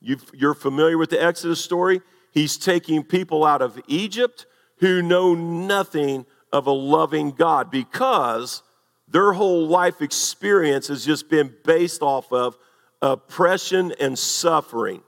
you 0.00 0.18
are 0.42 0.54
familiar 0.54 0.98
with 0.98 1.10
the 1.10 1.22
Exodus 1.22 1.62
story. 1.62 2.00
He's 2.32 2.56
taking 2.56 3.04
people 3.04 3.44
out 3.44 3.62
of 3.62 3.80
Egypt 3.86 4.46
who 4.78 5.00
know 5.00 5.34
nothing 5.34 6.26
of 6.52 6.66
a 6.66 6.72
loving 6.72 7.30
God 7.30 7.70
because 7.70 8.62
their 9.08 9.32
whole 9.32 9.66
life 9.66 10.02
experience 10.02 10.88
has 10.88 11.04
just 11.04 11.28
been 11.28 11.54
based 11.64 12.02
off 12.02 12.32
of 12.32 12.56
oppression 13.00 13.92
and 14.00 14.18
suffering. 14.18 15.02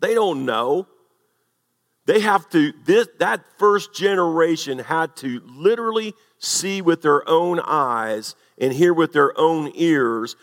They 0.00 0.14
don't 0.14 0.44
know. 0.44 0.86
They 2.08 2.20
have 2.20 2.48
to, 2.50 2.72
this, 2.86 3.06
that 3.18 3.44
first 3.58 3.92
generation 3.92 4.78
had 4.78 5.14
to 5.16 5.42
literally 5.44 6.14
see 6.38 6.80
with 6.80 7.02
their 7.02 7.28
own 7.28 7.60
eyes 7.60 8.34
and 8.56 8.72
hear 8.72 8.94
with 8.94 9.12
their 9.12 9.38
own 9.38 9.70
ears 9.74 10.34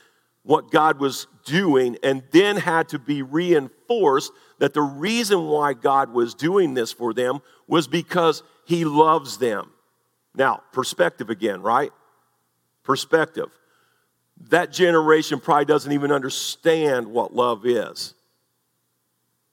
what 0.43 0.69
God 0.69 0.99
was 0.99 1.25
doing, 1.43 1.97
and 2.03 2.21
then 2.29 2.57
had 2.57 2.89
to 2.89 2.99
be 2.99 3.23
reinforced 3.23 4.31
that 4.59 4.75
the 4.75 4.83
reason 4.83 5.47
why 5.47 5.73
God 5.73 6.13
was 6.13 6.35
doing 6.35 6.75
this 6.75 6.91
for 6.91 7.15
them 7.15 7.39
was 7.67 7.87
because 7.87 8.43
He 8.65 8.85
loves 8.85 9.39
them. 9.39 9.71
Now, 10.35 10.61
perspective 10.71 11.31
again, 11.31 11.63
right? 11.63 11.91
Perspective. 12.83 13.49
That 14.51 14.71
generation 14.71 15.39
probably 15.39 15.65
doesn't 15.65 15.91
even 15.91 16.11
understand 16.11 17.07
what 17.07 17.33
love 17.33 17.65
is, 17.65 18.13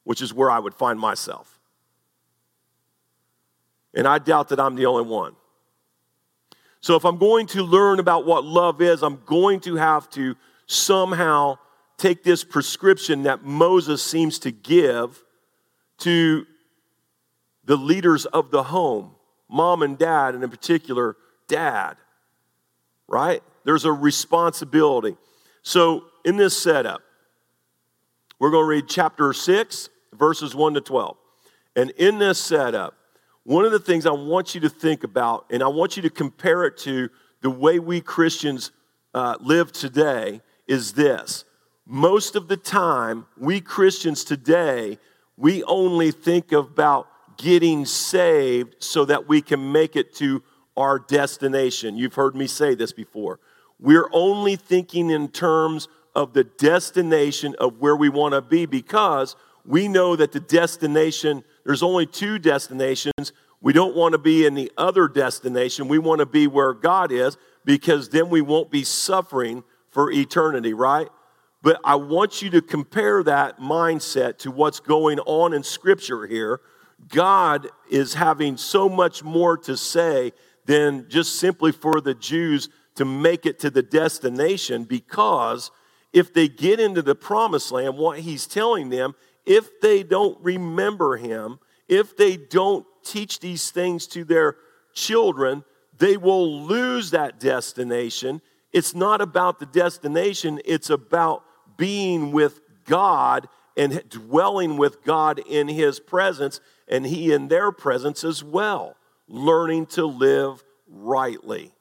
which 0.04 0.20
is 0.20 0.34
where 0.34 0.50
I 0.50 0.58
would 0.58 0.74
find 0.74 1.00
myself. 1.00 1.51
And 3.94 4.06
I 4.06 4.18
doubt 4.18 4.48
that 4.48 4.60
I'm 4.60 4.74
the 4.74 4.86
only 4.86 5.04
one. 5.04 5.34
So 6.80 6.96
if 6.96 7.04
I'm 7.04 7.18
going 7.18 7.46
to 7.48 7.62
learn 7.62 8.00
about 8.00 8.26
what 8.26 8.44
love 8.44 8.82
is, 8.82 9.02
I'm 9.02 9.22
going 9.24 9.60
to 9.60 9.76
have 9.76 10.10
to 10.10 10.34
somehow 10.66 11.58
take 11.96 12.24
this 12.24 12.42
prescription 12.42 13.22
that 13.24 13.44
Moses 13.44 14.02
seems 14.02 14.40
to 14.40 14.50
give 14.50 15.22
to 15.98 16.46
the 17.64 17.76
leaders 17.76 18.26
of 18.26 18.50
the 18.50 18.64
home, 18.64 19.12
mom 19.48 19.82
and 19.82 19.96
dad, 19.96 20.34
and 20.34 20.42
in 20.42 20.50
particular, 20.50 21.16
dad, 21.46 21.96
right? 23.06 23.42
There's 23.64 23.84
a 23.84 23.92
responsibility. 23.92 25.16
So 25.62 26.06
in 26.24 26.36
this 26.36 26.60
setup, 26.60 27.02
we're 28.40 28.50
going 28.50 28.64
to 28.64 28.68
read 28.68 28.88
chapter 28.88 29.32
6, 29.32 29.88
verses 30.12 30.54
1 30.54 30.74
to 30.74 30.80
12. 30.80 31.16
And 31.76 31.90
in 31.90 32.18
this 32.18 32.40
setup, 32.40 32.94
one 33.44 33.64
of 33.64 33.72
the 33.72 33.80
things 33.80 34.06
I 34.06 34.12
want 34.12 34.54
you 34.54 34.60
to 34.60 34.68
think 34.68 35.02
about, 35.04 35.46
and 35.50 35.62
I 35.62 35.68
want 35.68 35.96
you 35.96 36.02
to 36.02 36.10
compare 36.10 36.64
it 36.64 36.76
to 36.78 37.10
the 37.40 37.50
way 37.50 37.78
we 37.78 38.00
Christians 38.00 38.70
uh, 39.14 39.36
live 39.40 39.72
today, 39.72 40.40
is 40.68 40.92
this. 40.92 41.44
Most 41.84 42.36
of 42.36 42.46
the 42.46 42.56
time, 42.56 43.26
we 43.36 43.60
Christians 43.60 44.22
today, 44.22 44.98
we 45.36 45.64
only 45.64 46.12
think 46.12 46.52
about 46.52 47.08
getting 47.36 47.84
saved 47.84 48.76
so 48.78 49.04
that 49.04 49.28
we 49.28 49.42
can 49.42 49.72
make 49.72 49.96
it 49.96 50.14
to 50.14 50.42
our 50.76 51.00
destination. 51.00 51.96
You've 51.96 52.14
heard 52.14 52.36
me 52.36 52.46
say 52.46 52.76
this 52.76 52.92
before. 52.92 53.40
We're 53.80 54.08
only 54.12 54.54
thinking 54.54 55.10
in 55.10 55.28
terms 55.28 55.88
of 56.14 56.32
the 56.32 56.44
destination 56.44 57.56
of 57.58 57.80
where 57.80 57.96
we 57.96 58.08
want 58.08 58.34
to 58.34 58.40
be 58.40 58.66
because 58.66 59.34
we 59.64 59.88
know 59.88 60.14
that 60.14 60.30
the 60.30 60.40
destination 60.40 61.42
there's 61.64 61.82
only 61.82 62.06
two 62.06 62.38
destinations. 62.38 63.32
We 63.60 63.72
don't 63.72 63.94
want 63.94 64.12
to 64.12 64.18
be 64.18 64.44
in 64.44 64.54
the 64.54 64.72
other 64.76 65.08
destination. 65.08 65.88
We 65.88 65.98
want 65.98 66.18
to 66.18 66.26
be 66.26 66.46
where 66.46 66.74
God 66.74 67.12
is 67.12 67.36
because 67.64 68.08
then 68.08 68.28
we 68.28 68.40
won't 68.40 68.70
be 68.70 68.84
suffering 68.84 69.62
for 69.90 70.10
eternity, 70.10 70.74
right? 70.74 71.08
But 71.62 71.80
I 71.84 71.94
want 71.94 72.42
you 72.42 72.50
to 72.50 72.62
compare 72.62 73.22
that 73.22 73.60
mindset 73.60 74.38
to 74.38 74.50
what's 74.50 74.80
going 74.80 75.20
on 75.20 75.54
in 75.54 75.62
Scripture 75.62 76.26
here. 76.26 76.60
God 77.08 77.68
is 77.90 78.14
having 78.14 78.56
so 78.56 78.88
much 78.88 79.22
more 79.22 79.56
to 79.58 79.76
say 79.76 80.32
than 80.64 81.08
just 81.08 81.36
simply 81.36 81.72
for 81.72 82.00
the 82.00 82.14
Jews 82.14 82.68
to 82.96 83.04
make 83.04 83.46
it 83.46 83.58
to 83.60 83.70
the 83.70 83.82
destination 83.82 84.84
because 84.84 85.70
if 86.12 86.34
they 86.34 86.48
get 86.48 86.78
into 86.78 87.00
the 87.00 87.14
promised 87.14 87.72
land, 87.72 87.96
what 87.96 88.20
he's 88.20 88.46
telling 88.46 88.90
them 88.90 89.14
if 89.44 89.80
they 89.80 90.02
don't 90.02 90.38
remember 90.42 91.16
him, 91.16 91.58
if 91.88 92.16
they 92.16 92.36
don't 92.36 92.86
teach 93.04 93.40
these 93.40 93.70
things 93.70 94.06
to 94.08 94.24
their 94.24 94.56
children, 94.94 95.64
they 95.98 96.16
will 96.16 96.64
lose 96.64 97.10
that 97.10 97.40
destination. 97.40 98.40
It's 98.72 98.94
not 98.94 99.20
about 99.20 99.58
the 99.58 99.66
destination, 99.66 100.60
it's 100.64 100.90
about 100.90 101.44
being 101.76 102.32
with 102.32 102.60
God 102.84 103.48
and 103.76 104.02
dwelling 104.08 104.76
with 104.76 105.02
God 105.04 105.38
in 105.38 105.68
His 105.68 105.98
presence 106.00 106.60
and 106.88 107.06
He 107.06 107.32
in 107.32 107.48
their 107.48 107.72
presence 107.72 108.24
as 108.24 108.42
well, 108.44 108.96
learning 109.28 109.86
to 109.86 110.04
live 110.06 110.62
rightly. 110.88 111.72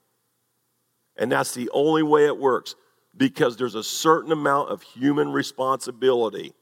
And 1.17 1.31
that's 1.31 1.53
the 1.53 1.69
only 1.73 2.03
way 2.03 2.25
it 2.25 2.37
works 2.37 2.75
because 3.15 3.57
there's 3.57 3.75
a 3.75 3.83
certain 3.83 4.31
amount 4.31 4.69
of 4.69 4.81
human 4.81 5.31
responsibility 5.31 6.53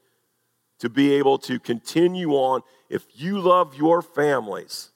to 0.80 0.88
be 0.88 1.14
able 1.14 1.38
to 1.38 1.58
continue 1.58 2.32
on. 2.32 2.62
If 2.88 3.06
you 3.14 3.38
love 3.38 3.76
your 3.76 4.02
families, 4.02 4.90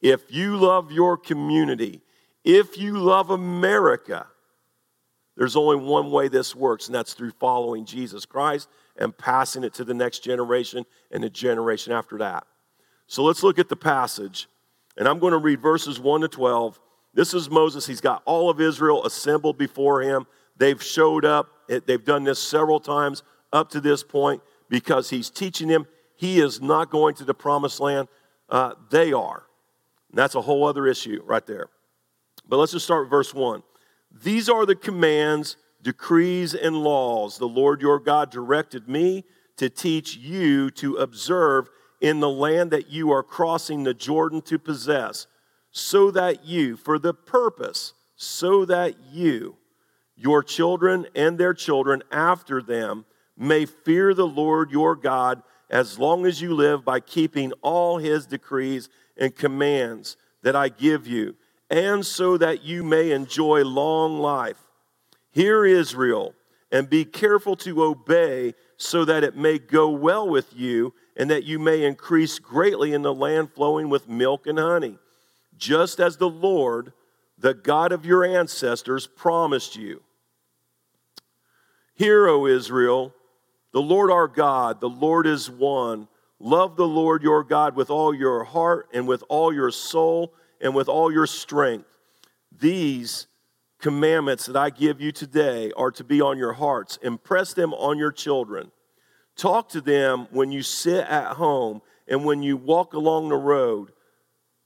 if 0.00 0.32
you 0.32 0.56
love 0.56 0.92
your 0.92 1.16
community, 1.16 2.02
if 2.44 2.78
you 2.78 2.98
love 2.98 3.30
America, 3.30 4.26
there's 5.36 5.56
only 5.56 5.76
one 5.76 6.10
way 6.10 6.28
this 6.28 6.54
works, 6.54 6.86
and 6.86 6.94
that's 6.94 7.12
through 7.12 7.32
following 7.32 7.84
Jesus 7.84 8.24
Christ 8.24 8.68
and 8.96 9.16
passing 9.16 9.64
it 9.64 9.74
to 9.74 9.84
the 9.84 9.94
next 9.94 10.20
generation 10.20 10.86
and 11.10 11.22
the 11.22 11.28
generation 11.28 11.92
after 11.92 12.18
that. 12.18 12.46
So 13.06 13.24
let's 13.24 13.42
look 13.42 13.58
at 13.58 13.68
the 13.68 13.76
passage, 13.76 14.48
and 14.96 15.08
I'm 15.08 15.18
going 15.18 15.32
to 15.32 15.38
read 15.38 15.60
verses 15.60 16.00
1 16.00 16.22
to 16.22 16.28
12. 16.28 16.80
This 17.14 17.34
is 17.34 17.50
Moses. 17.50 17.86
He's 17.86 18.00
got 18.00 18.22
all 18.24 18.48
of 18.50 18.60
Israel 18.60 19.04
assembled 19.04 19.58
before 19.58 20.02
him. 20.02 20.26
They've 20.56 20.82
showed 20.82 21.24
up, 21.24 21.48
they've 21.68 22.04
done 22.04 22.24
this 22.24 22.38
several 22.38 22.80
times 22.80 23.22
up 23.52 23.70
to 23.70 23.80
this 23.80 24.02
point 24.02 24.42
because 24.68 25.10
he's 25.10 25.30
teaching 25.30 25.68
them 25.68 25.86
he 26.16 26.40
is 26.40 26.60
not 26.60 26.90
going 26.90 27.14
to 27.16 27.24
the 27.24 27.34
promised 27.34 27.78
land. 27.78 28.08
Uh, 28.48 28.72
they 28.90 29.12
are. 29.12 29.44
And 30.10 30.18
that's 30.18 30.34
a 30.34 30.40
whole 30.40 30.66
other 30.66 30.86
issue 30.86 31.22
right 31.24 31.46
there. 31.46 31.68
But 32.48 32.56
let's 32.56 32.72
just 32.72 32.86
start 32.86 33.04
with 33.04 33.10
verse 33.10 33.34
1. 33.34 33.62
These 34.22 34.48
are 34.48 34.64
the 34.64 34.74
commands, 34.74 35.56
decrees, 35.82 36.54
and 36.54 36.76
laws 36.76 37.38
the 37.38 37.46
Lord 37.46 37.82
your 37.82 37.98
God 37.98 38.30
directed 38.30 38.88
me 38.88 39.24
to 39.58 39.68
teach 39.68 40.16
you 40.16 40.70
to 40.72 40.96
observe 40.96 41.68
in 42.00 42.20
the 42.20 42.30
land 42.30 42.70
that 42.70 42.90
you 42.90 43.10
are 43.10 43.22
crossing 43.22 43.82
the 43.82 43.94
Jordan 43.94 44.42
to 44.42 44.58
possess, 44.58 45.26
so 45.70 46.10
that 46.10 46.44
you, 46.44 46.76
for 46.76 46.98
the 46.98 47.14
purpose, 47.14 47.94
so 48.16 48.64
that 48.66 48.94
you, 49.10 49.56
your 50.14 50.42
children 50.42 51.06
and 51.14 51.36
their 51.36 51.54
children 51.54 52.02
after 52.10 52.62
them, 52.62 53.04
may 53.36 53.66
fear 53.66 54.14
the 54.14 54.26
Lord 54.26 54.70
your 54.70 54.96
God 54.96 55.42
as 55.68 55.98
long 55.98 56.26
as 56.26 56.40
you 56.40 56.54
live 56.54 56.84
by 56.84 57.00
keeping 57.00 57.52
all 57.62 57.98
his 57.98 58.26
decrees 58.26 58.88
and 59.16 59.34
commands 59.34 60.16
that 60.42 60.54
I 60.56 60.68
give 60.68 61.06
you, 61.06 61.34
and 61.68 62.06
so 62.06 62.36
that 62.36 62.62
you 62.62 62.84
may 62.84 63.10
enjoy 63.10 63.64
long 63.64 64.18
life. 64.18 64.58
Hear 65.32 65.64
Israel, 65.64 66.34
and 66.70 66.88
be 66.88 67.04
careful 67.04 67.56
to 67.56 67.82
obey, 67.82 68.54
so 68.76 69.04
that 69.04 69.24
it 69.24 69.36
may 69.36 69.58
go 69.58 69.90
well 69.90 70.28
with 70.28 70.54
you, 70.54 70.94
and 71.16 71.30
that 71.30 71.44
you 71.44 71.58
may 71.58 71.84
increase 71.84 72.38
greatly 72.38 72.92
in 72.92 73.02
the 73.02 73.14
land 73.14 73.52
flowing 73.52 73.88
with 73.88 74.08
milk 74.08 74.46
and 74.46 74.58
honey, 74.58 74.98
just 75.56 75.98
as 75.98 76.16
the 76.16 76.28
Lord, 76.28 76.92
the 77.38 77.54
God 77.54 77.90
of 77.90 78.06
your 78.06 78.24
ancestors, 78.24 79.06
promised 79.06 79.76
you. 79.76 80.02
Hear, 81.94 82.28
O 82.28 82.46
Israel, 82.46 83.14
the 83.76 83.82
Lord 83.82 84.10
our 84.10 84.26
God, 84.26 84.80
the 84.80 84.88
Lord 84.88 85.26
is 85.26 85.50
one. 85.50 86.08
Love 86.40 86.76
the 86.76 86.88
Lord 86.88 87.22
your 87.22 87.44
God 87.44 87.76
with 87.76 87.90
all 87.90 88.14
your 88.14 88.42
heart 88.42 88.88
and 88.94 89.06
with 89.06 89.22
all 89.28 89.52
your 89.52 89.70
soul 89.70 90.32
and 90.62 90.74
with 90.74 90.88
all 90.88 91.12
your 91.12 91.26
strength. 91.26 91.98
These 92.58 93.26
commandments 93.78 94.46
that 94.46 94.56
I 94.56 94.70
give 94.70 95.02
you 95.02 95.12
today 95.12 95.72
are 95.76 95.90
to 95.90 96.04
be 96.04 96.22
on 96.22 96.38
your 96.38 96.54
hearts. 96.54 96.98
Impress 97.02 97.52
them 97.52 97.74
on 97.74 97.98
your 97.98 98.12
children. 98.12 98.72
Talk 99.36 99.68
to 99.68 99.82
them 99.82 100.26
when 100.30 100.50
you 100.50 100.62
sit 100.62 101.04
at 101.06 101.34
home 101.34 101.82
and 102.08 102.24
when 102.24 102.42
you 102.42 102.56
walk 102.56 102.94
along 102.94 103.28
the 103.28 103.36
road, 103.36 103.92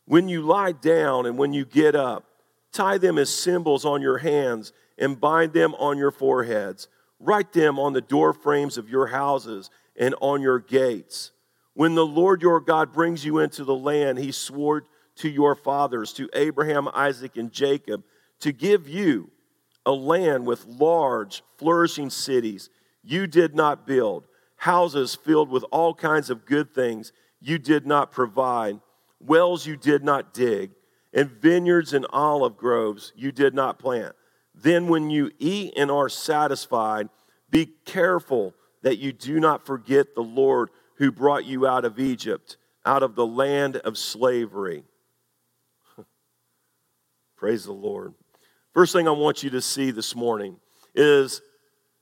when 0.05 0.29
you 0.29 0.43
lie 0.43 0.71
down 0.71 1.27
and 1.27 1.37
when 1.37 1.53
you 1.53 1.65
get 1.65 1.97
up. 1.97 2.27
Tie 2.71 2.99
them 2.99 3.19
as 3.19 3.29
symbols 3.29 3.85
on 3.85 4.03
your 4.03 4.19
hands 4.19 4.73
and 4.97 5.21
bind 5.21 5.53
them 5.53 5.75
on 5.81 5.99
your 5.99 6.13
foreheads. 6.13 6.87
Write 7.21 7.53
them 7.53 7.79
on 7.79 7.93
the 7.93 8.01
door 8.01 8.33
frames 8.33 8.79
of 8.79 8.89
your 8.89 9.07
houses 9.07 9.71
and 9.95 10.15
on 10.21 10.41
your 10.41 10.59
gates. 10.59 11.33
When 11.75 11.95
the 11.95 12.07
Lord 12.07 12.43
your 12.43 12.61
God 12.61 12.93
brings 12.93 13.25
you 13.25 13.39
into 13.39 13.63
the 13.63 13.75
land 13.75 14.19
he 14.19 14.33
swore 14.33 14.85
to 15.17 15.29
your 15.29 15.55
fathers, 15.55 16.15
to 16.15 16.31
Abraham, 16.33 16.89
Isaac, 16.95 17.37
and 17.37 17.53
Jacob, 17.53 18.03
to 18.41 18.53
give 18.53 18.89
you 18.89 19.31
a 19.85 19.93
land 19.93 20.47
with 20.47 20.65
large, 20.67 21.43
flourishing 21.59 22.09
cities 22.11 22.71
you 23.03 23.27
did 23.27 23.55
not 23.55 23.87
build, 23.87 24.27
houses 24.57 25.15
filled 25.15 25.51
with 25.51 25.65
all 25.71 25.95
kinds 25.95 26.31
of 26.31 26.47
good 26.47 26.75
things 26.75 27.13
you 27.41 27.59
did 27.59 27.87
not 27.87 28.13
provide, 28.13 28.81
wells 29.19 29.67
you 29.67 29.77
did 29.77 30.03
not 30.03 30.33
dig, 30.33 30.71
and 31.13 31.31
vineyards 31.31 31.93
and 31.93 32.07
olive 32.11 32.57
groves 32.57 33.13
you 33.15 33.33
did 33.33 33.55
not 33.55 33.79
plant. 33.79 34.15
Then, 34.63 34.89
when 34.89 35.11
you 35.11 35.31
eat 35.39 35.73
and 35.77 35.91
are 35.91 36.09
satisfied, 36.09 37.09
be 37.51 37.67
careful 37.85 38.55
that 38.83 38.99
you 38.99 39.13
do 39.13 39.41
not 39.41 39.65
forget 39.65 40.15
the 40.15 40.23
Lord 40.23 40.71
who 40.97 41.11
brought 41.11 41.47
you 41.47 41.67
out 41.67 41.85
of 41.85 41.99
Egypt, 41.99 42.57
out 42.85 43.03
of 43.03 43.15
the 43.15 43.27
land 43.27 43.77
of 43.77 43.97
slavery. 43.97 44.85
Praise 47.37 47.65
the 47.65 47.73
Lord. 47.73 48.15
First 48.75 48.93
thing 48.93 49.09
I 49.09 49.13
want 49.13 49.43
you 49.43 49.51
to 49.51 49.63
see 49.63 49.91
this 49.91 50.15
morning 50.15 50.57
is 50.95 51.41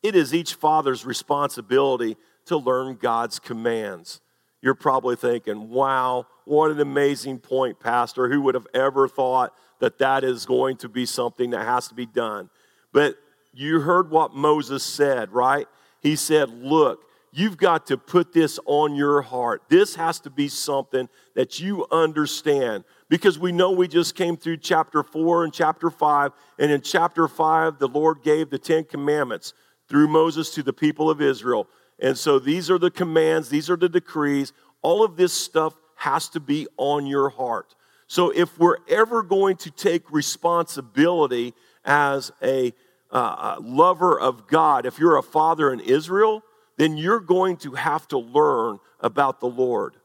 it 0.02 0.16
is 0.16 0.34
each 0.34 0.54
father's 0.54 1.06
responsibility 1.06 2.16
to 2.46 2.56
learn 2.56 2.96
God's 2.96 3.38
commands. 3.38 4.20
You're 4.60 4.74
probably 4.74 5.14
thinking, 5.14 5.70
wow, 5.70 6.26
what 6.44 6.70
an 6.70 6.80
amazing 6.80 7.38
point, 7.38 7.78
Pastor. 7.78 8.28
Who 8.28 8.42
would 8.42 8.54
have 8.54 8.66
ever 8.74 9.06
thought 9.06 9.52
that 9.80 9.98
that 9.98 10.24
is 10.24 10.46
going 10.46 10.76
to 10.78 10.88
be 10.88 11.06
something 11.06 11.50
that 11.50 11.64
has 11.64 11.88
to 11.88 11.94
be 11.94 12.06
done. 12.06 12.50
But 12.92 13.16
you 13.52 13.80
heard 13.80 14.10
what 14.10 14.34
Moses 14.34 14.82
said, 14.82 15.32
right? 15.32 15.66
He 16.00 16.16
said, 16.16 16.50
Look, 16.50 17.00
you've 17.32 17.56
got 17.56 17.86
to 17.86 17.96
put 17.96 18.32
this 18.32 18.58
on 18.66 18.94
your 18.94 19.22
heart. 19.22 19.62
This 19.68 19.94
has 19.96 20.20
to 20.20 20.30
be 20.30 20.48
something 20.48 21.08
that 21.34 21.60
you 21.60 21.86
understand. 21.90 22.84
Because 23.08 23.38
we 23.38 23.52
know 23.52 23.70
we 23.70 23.88
just 23.88 24.14
came 24.14 24.36
through 24.36 24.58
chapter 24.58 25.02
4 25.02 25.44
and 25.44 25.52
chapter 25.52 25.90
5. 25.90 26.32
And 26.58 26.70
in 26.70 26.82
chapter 26.82 27.26
5, 27.26 27.78
the 27.78 27.88
Lord 27.88 28.22
gave 28.22 28.50
the 28.50 28.58
Ten 28.58 28.84
Commandments 28.84 29.54
through 29.88 30.08
Moses 30.08 30.50
to 30.50 30.62
the 30.62 30.72
people 30.72 31.10
of 31.10 31.22
Israel. 31.22 31.68
And 31.98 32.16
so 32.16 32.38
these 32.38 32.70
are 32.70 32.78
the 32.78 32.90
commands, 32.90 33.48
these 33.48 33.70
are 33.70 33.76
the 33.76 33.88
decrees. 33.88 34.52
All 34.82 35.02
of 35.02 35.16
this 35.16 35.32
stuff 35.32 35.74
has 35.96 36.28
to 36.30 36.40
be 36.40 36.68
on 36.76 37.06
your 37.06 37.28
heart. 37.28 37.74
So 38.08 38.30
if 38.30 38.58
we're 38.58 38.78
ever 38.88 39.22
going 39.22 39.56
to 39.58 39.70
take 39.70 40.10
responsibility 40.10 41.54
as 41.84 42.32
a 42.42 42.72
uh, 43.10 43.56
lover 43.60 44.18
of 44.18 44.48
God, 44.48 44.86
if 44.86 44.98
you're 44.98 45.18
a 45.18 45.22
father 45.22 45.70
in 45.72 45.80
Israel, 45.80 46.42
then 46.78 46.96
you're 46.96 47.20
going 47.20 47.58
to 47.58 47.72
have 47.72 48.08
to 48.08 48.18
learn 48.18 48.80
about 49.00 49.40
the 49.40 49.46
Lord. 49.46 49.96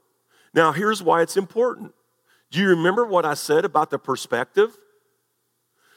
Now, 0.54 0.74
here's 0.74 1.02
why 1.02 1.22
it's 1.22 1.38
important. 1.38 1.94
Do 2.52 2.60
you 2.60 2.70
remember 2.70 3.06
what 3.06 3.26
I 3.26 3.34
said 3.34 3.66
about 3.66 3.90
the 3.90 3.98
perspective? 3.98 4.78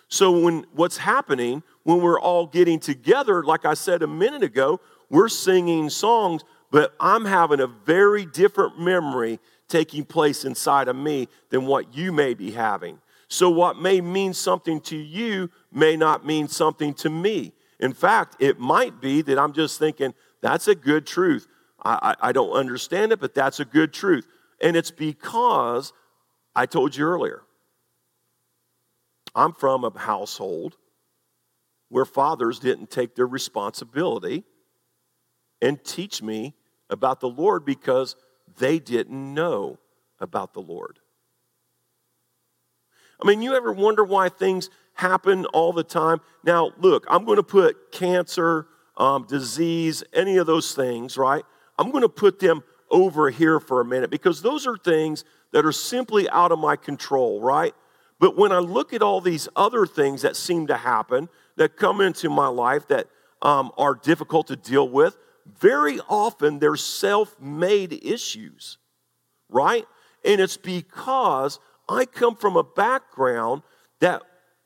So, 0.09 0.41
when 0.41 0.67
what's 0.73 0.99
happening 0.99 1.65
when 1.83 2.01
we're 2.01 2.21
all 2.21 2.47
getting 2.47 2.79
together, 2.79 3.43
like 3.43 3.65
I 3.65 3.75
said 3.75 4.03
a 4.03 4.07
minute 4.07 4.45
ago, 4.45 4.81
we're 5.11 5.29
singing 5.29 5.91
songs, 5.91 6.43
but 6.71 6.95
I'm 7.01 7.25
having 7.25 7.61
a 7.61 7.67
very 7.67 8.25
different 8.25 8.79
memory 8.79 9.41
taking 9.69 10.05
place 10.05 10.45
inside 10.45 10.89
of 10.89 10.97
me 10.97 11.29
than 11.51 11.67
what 11.67 11.95
you 11.95 12.13
may 12.13 12.35
be 12.35 12.53
having. 12.53 12.99
So, 13.29 13.51
what 13.51 13.81
may 13.81 14.01
mean 14.01 14.35
something 14.35 14.81
to 14.83 14.97
you 14.97 15.51
may 15.73 15.97
not 15.97 16.25
mean 16.25 16.49
something 16.49 16.95
to 16.95 17.11
me. 17.11 17.53
In 17.81 17.93
fact, 17.93 18.37
it 18.39 18.59
might 18.59 19.01
be 19.01 19.23
that 19.23 19.39
I'm 19.39 19.53
just 19.53 19.79
thinking, 19.79 20.15
that's 20.41 20.69
a 20.69 20.75
good 20.75 21.07
truth. 21.07 21.49
I, 21.85 22.15
I, 22.21 22.29
I 22.29 22.33
don't 22.33 22.53
understand 22.53 23.13
it, 23.13 23.21
but 23.21 23.35
that's 23.35 23.61
a 23.61 23.65
good 23.65 23.93
truth. 23.93 24.29
And 24.61 24.77
it's 24.77 24.91
because 24.91 25.93
I 26.55 26.67
told 26.67 26.97
you 26.97 27.05
earlier, 27.05 27.43
I'm 29.35 29.53
from 29.53 29.85
a 29.85 29.97
household 29.99 30.77
where 31.89 32.05
fathers 32.05 32.59
didn't 32.59 32.91
take 32.91 33.15
their 33.15 33.27
responsibility 33.27 34.45
and 35.61 35.83
teach 35.85 36.23
me 36.23 36.55
about 36.89 37.21
the 37.21 37.29
Lord 37.29 37.65
because 37.65 38.17
they 38.59 38.79
didn't 38.79 39.35
know 39.35 39.79
about 40.21 40.55
the 40.55 40.61
Lord. 40.61 40.99
I 43.23 43.27
mean, 43.27 43.43
you 43.43 43.55
ever 43.55 43.73
wonder 43.73 44.05
why 44.05 44.29
things 44.29 44.69
happen 44.95 45.47
all 45.47 45.73
the 45.73 45.85
time? 45.85 46.21
Now, 46.45 46.73
look, 46.79 47.07
I'm 47.09 47.25
going 47.25 47.37
to 47.37 47.43
put 47.43 47.93
cancer, 47.93 48.67
um, 48.97 49.27
disease, 49.27 50.05
any 50.13 50.37
of 50.37 50.47
those 50.47 50.75
things, 50.75 51.17
right? 51.17 51.45
I'm 51.79 51.91
going 51.91 52.03
to 52.03 52.09
put 52.09 52.39
them 52.39 52.63
over 52.91 53.31
here 53.31 53.59
for 53.59 53.81
a 53.81 53.85
minute 53.85 54.11
because 54.11 54.43
those 54.43 54.67
are 54.67 54.77
things 54.77 55.25
that 55.53 55.65
are 55.65 55.73
simply 55.73 56.29
out 56.31 56.53
of 56.53 56.59
my 56.59 56.77
control, 56.77 57.41
right? 57.41 57.75
But 58.19 58.37
when 58.37 58.53
I 58.53 58.59
look 58.59 58.93
at 58.93 59.03
all 59.03 59.21
these 59.21 59.49
other 59.57 59.87
things 59.87 60.23
that 60.23 60.37
seem 60.37 60.67
to 60.69 60.77
happen, 60.77 61.29
that 61.57 61.77
come 61.77 62.01
into 62.01 62.31
my 62.31 62.49
life 62.49 62.89
that 62.89 63.07
um, 63.43 63.73
are 63.77 63.95
difficult 63.95 64.47
to 64.49 64.57
deal 64.57 64.89
with, 64.89 65.17
very 65.59 66.01
often 66.09 66.59
they're 66.59 66.77
self 66.77 67.41
made 67.41 67.93
issues, 68.05 68.79
right? 69.49 69.87
And 70.25 70.41
it's 70.41 70.57
because 70.57 71.61
I 71.89 72.05
come 72.05 72.37
from 72.37 72.57
a 72.57 72.65
background 72.65 73.63
that 74.01 74.23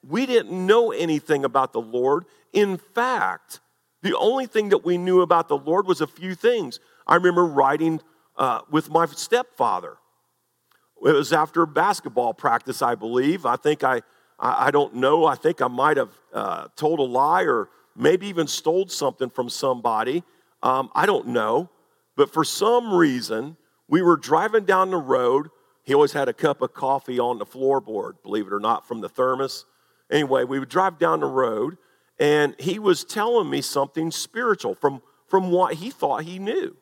we 0.07 0.27
didn't 0.27 0.67
know 0.67 0.91
anything 0.93 1.45
about 1.45 1.73
the 1.73 1.81
Lord. 1.81 2.25
In 2.53 2.79
fact, 2.79 3.61
the 4.03 4.17
only 4.17 4.47
thing 4.47 4.71
that 4.71 4.85
we 4.85 4.97
knew 4.97 5.21
about 5.21 5.49
the 5.49 5.59
Lord 5.59 5.87
was 5.87 6.01
a 6.01 6.07
few 6.07 6.35
things. 6.35 6.81
I 7.07 7.17
remember 7.17 7.45
riding 7.45 8.01
uh, 8.37 8.61
with 8.71 8.89
my 8.89 9.07
stepfather. 9.07 9.99
It 11.05 11.13
was 11.13 11.33
after 11.33 11.67
basketball 11.67 12.35
practice, 12.35 12.83
I 12.83 12.95
believe. 12.95 13.45
I 13.45 13.57
think 13.57 13.85
I, 13.85 14.03
I, 14.39 14.67
I 14.67 14.71
don't 14.71 14.95
know. 14.95 15.27
I 15.27 15.35
think 15.35 15.61
I 15.61 15.69
might 15.69 15.97
have 15.97 16.13
uh, 16.33 16.69
told 16.77 16.99
a 16.99 17.05
lie 17.05 17.43
or 17.43 17.69
maybe 17.97 18.27
even 18.29 18.47
stole 18.47 18.89
something 18.89 19.29
from 19.29 19.49
somebody. 19.49 20.23
Um, 20.63 20.91
I 20.95 21.07
don't 21.07 21.29
know. 21.29 21.71
But 22.17 22.33
for 22.33 22.45
some 22.45 22.93
reason, 22.93 23.57
we 23.89 24.03
were 24.03 24.17
driving 24.17 24.65
down 24.65 24.91
the 24.91 24.99
road. 24.99 25.49
He 25.85 25.95
always 25.95 26.13
had 26.13 26.29
a 26.29 26.33
cup 26.33 26.61
of 26.63 26.75
coffee 26.75 27.19
on 27.19 27.39
the 27.39 27.47
floorboard, 27.47 28.23
believe 28.23 28.47
it 28.47 28.53
or 28.53 28.61
not, 28.61 28.87
from 28.87 29.01
the 29.01 29.09
thermos. 29.09 29.65
Anyway, 30.11 30.45
we 30.45 30.59
would 30.59 30.69
drive 30.69 30.99
down 30.99 31.21
the 31.21 31.27
road, 31.27 31.79
and 32.19 32.55
he 32.59 32.79
was 32.79 33.05
telling 33.05 33.49
me 33.49 33.63
something 33.63 34.11
spiritual 34.11 34.75
from, 34.75 35.03
from 35.29 35.51
what 35.51 35.75
he 35.75 35.91
thought 35.91 36.25
he 36.25 36.39
knew. 36.39 36.77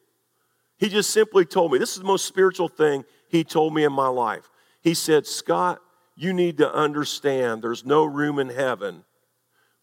He 0.79 0.89
just 0.89 1.11
simply 1.11 1.45
told 1.45 1.73
me 1.73 1.79
this 1.79 1.93
is 1.93 1.99
the 1.99 2.05
most 2.05 2.27
spiritual 2.27 2.69
thing 2.69 3.05
he 3.29 3.45
told 3.45 3.75
me 3.75 3.85
in 3.85 3.93
my 3.93 4.09
life. 4.09 4.51
He 4.81 4.95
said, 4.95 5.27
Scott, 5.27 5.81
you 6.17 6.33
need 6.33 6.59
to 6.59 6.73
understand 6.73 7.63
there's 7.63 7.85
no 7.85 8.05
room 8.05 8.39
in 8.39 8.49
heaven 8.49 9.05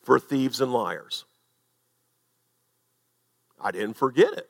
for 0.02 0.20
thieves 0.20 0.60
and 0.60 0.74
liars. 0.74 1.26
I 3.66 3.72
didn't 3.72 3.96
forget 3.96 4.32
it. 4.32 4.48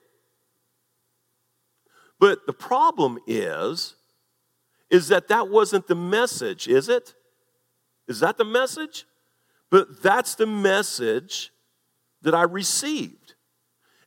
But 2.20 2.46
the 2.46 2.54
problem 2.54 3.18
is, 3.26 3.96
is 4.90 5.08
that 5.08 5.30
that 5.30 5.48
wasn't 5.48 5.88
the 5.88 5.96
message, 5.96 6.68
is 6.68 6.90
it? 6.90 7.16
Is 8.10 8.20
that 8.20 8.38
the 8.38 8.44
message? 8.44 9.06
But 9.72 10.04
that's 10.04 10.36
the 10.36 10.46
message 10.46 11.52
that 12.24 12.36
I 12.36 12.44
received. 12.44 13.36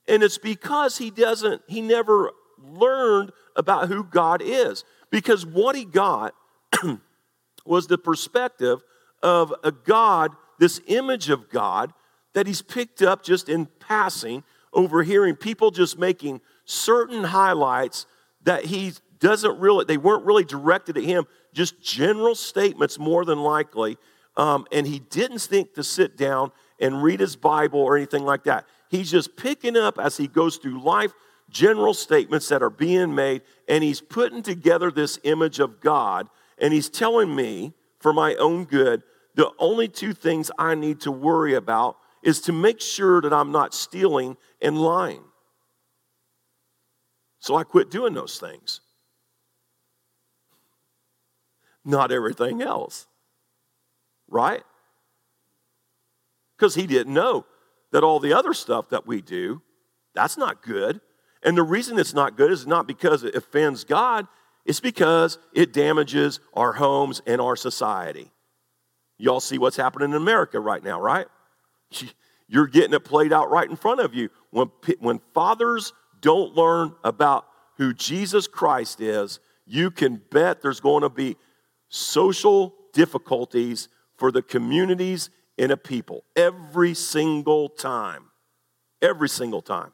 And 0.07 0.23
it's 0.23 0.37
because 0.37 0.99
he 0.99 1.11
doesn't, 1.11 1.63
he 1.69 1.81
never 1.81 2.33
learned 2.59 3.33
about 3.57 3.89
who 3.89 4.05
God 4.05 4.43
is. 4.45 4.85
Because 5.11 5.47
what 5.47 5.75
he 5.75 5.87
got 5.87 6.35
was 7.65 7.87
the 7.87 7.97
perspective 7.97 8.83
of 9.23 9.55
a 9.65 9.73
God, 9.73 10.33
this 10.59 10.83
image 10.87 11.31
of 11.31 11.49
God 11.49 11.95
that 12.35 12.47
he's 12.47 12.63
picked 12.63 13.01
up 13.01 13.23
just 13.23 13.49
in 13.49 13.67
passing, 13.81 14.45
overhearing 14.73 15.37
people 15.37 15.71
just 15.71 15.99
making 15.99 16.41
certain 16.65 17.25
highlights 17.25 18.07
that 18.43 18.65
he 18.67 18.93
doesn't 19.19 19.59
really, 19.59 19.85
they 19.85 19.97
weren't 19.97 20.25
really 20.25 20.45
directed 20.45 20.97
at 20.97 21.05
him, 21.05 21.25
just 21.53 21.83
general 21.83 22.35
statements 22.35 22.99
more 22.99 23.25
than 23.25 23.41
likely. 23.41 23.97
Um, 24.37 24.67
and 24.71 24.87
he 24.87 25.01
didn't 25.01 25.41
think 25.41 25.75
to 25.75 25.83
sit 25.83 26.17
down 26.17 26.53
and 26.81 27.03
read 27.03 27.21
his 27.21 27.35
Bible 27.35 27.81
or 27.81 27.97
anything 27.97 28.25
like 28.25 28.45
that. 28.45 28.67
He's 28.89 29.11
just 29.11 29.37
picking 29.37 29.77
up 29.77 29.99
as 29.99 30.17
he 30.17 30.29
goes 30.29 30.57
through 30.57 30.83
life 30.83 31.13
general 31.51 31.95
statements 31.95 32.49
that 32.49 32.63
are 32.63 32.71
being 32.71 33.15
made, 33.15 33.43
and 33.69 33.83
he's 33.83 34.01
putting 34.01 34.43
together 34.43 34.91
this 34.91 35.19
image 35.25 35.61
of 35.61 35.81
God, 35.81 36.29
and 36.59 36.73
he's 36.73 36.89
telling 36.89 37.35
me, 37.35 37.73
for 37.99 38.13
my 38.13 38.35
own 38.37 38.65
good, 38.65 39.03
the 39.35 39.51
only 39.59 39.89
two 39.89 40.13
things 40.13 40.51
I 40.59 40.75
need 40.75 41.01
to 41.01 41.13
worry 41.13 41.55
about 41.55 41.97
is 42.23 42.41
to 42.43 42.53
make 42.53 42.81
sure 42.81 43.21
that 43.21 43.33
I'm 43.33 43.53
not 43.53 43.75
stealing 43.75 44.37
and 44.61 44.81
lying. 44.81 45.23
So 47.41 47.57
I 47.57 47.65
quit 47.65 47.91
doing 47.91 48.15
those 48.15 48.39
things. 48.39 48.81
Not 51.85 52.13
everything 52.13 52.61
else. 52.61 53.07
Right? 54.29 54.63
Because 56.57 56.75
he 56.75 56.87
didn't 56.87 57.15
know 57.15 57.47
that 57.93 58.03
all 58.03 58.21
the 58.21 58.33
other 58.33 58.53
stuff 58.53 58.91
that 58.91 59.07
we 59.07 59.23
do, 59.23 59.63
that's 60.15 60.37
not 60.37 60.63
good. 60.63 61.01
And 61.43 61.57
the 61.57 61.63
reason 61.63 61.99
it's 61.99 62.15
not 62.15 62.37
good 62.37 62.51
is 62.51 62.67
not 62.67 62.87
because 62.87 63.23
it 63.23 63.35
offends 63.35 63.85
God, 63.85 64.27
it's 64.67 64.81
because 64.81 65.39
it 65.55 65.73
damages 65.73 66.41
our 66.53 66.75
homes 66.75 67.23
and 67.27 67.41
our 67.41 67.57
society. 67.57 68.33
Y'all 69.17 69.41
see 69.41 69.57
what's 69.57 69.77
happening 69.77 70.11
in 70.11 70.17
America 70.17 70.61
right 70.61 70.83
now, 70.83 71.01
right? 71.01 71.27
You're 72.49 72.67
getting 72.67 72.95
it 72.95 73.05
played 73.05 73.33
out 73.33 73.51
right 73.51 73.69
in 73.69 73.77
front 73.77 74.01
of 74.01 74.15
you. 74.15 74.31
When, 74.51 74.71
when 75.01 75.21
fathers 75.35 75.93
don't 76.21 76.55
learn 76.55 76.95
about 77.05 77.47
who 77.77 77.93
Jesus 77.93 78.47
Christ 78.47 79.01
is, 79.01 79.39
you 79.67 79.91
can 79.91 80.23
bet 80.31 80.63
there's 80.63 80.81
going 80.81 81.03
to 81.03 81.11
be 81.11 81.37
social 81.89 82.75
difficulties 82.93 83.89
for 84.17 84.33
the 84.33 84.43
communities 84.43 85.31
in 85.59 85.71
a 85.71 85.77
people 85.77 86.25
every 86.35 86.95
single 86.95 87.69
time. 87.69 88.25
Every 89.03 89.29
single 89.29 89.63
time. 89.63 89.93